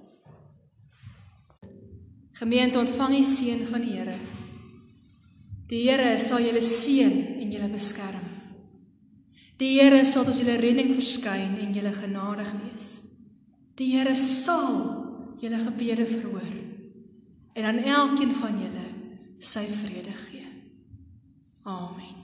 Gemeente 2.35 2.79
ontvang 2.79 3.15
die 3.15 3.27
seën 3.27 3.63
van 3.69 3.85
die 3.85 3.95
Here. 3.95 4.17
Die 5.71 5.85
Here 5.87 6.19
sal 6.19 6.43
julle 6.43 6.63
seën 6.63 7.15
en 7.41 7.53
julle 7.53 7.71
beskerm. 7.71 8.25
Die 9.63 9.77
Here 9.79 10.03
sal 10.05 10.27
tot 10.27 10.39
julle 10.41 10.59
redding 10.59 10.91
verskyn 10.97 11.55
en 11.63 11.75
julle 11.77 11.95
genadig 11.95 12.51
wees. 12.65 12.89
Die 13.79 13.93
Here 13.95 14.17
sal 14.19 14.81
julle 15.43 15.63
gebede 15.63 16.07
verhoor 16.11 16.53
en 17.55 17.71
aan 17.71 17.79
elkeen 17.85 18.35
van 18.35 18.59
julle 18.59 18.89
sy 19.39 19.67
vrede 19.71 20.15
gee. 20.27 20.47
Amen. 21.65 22.24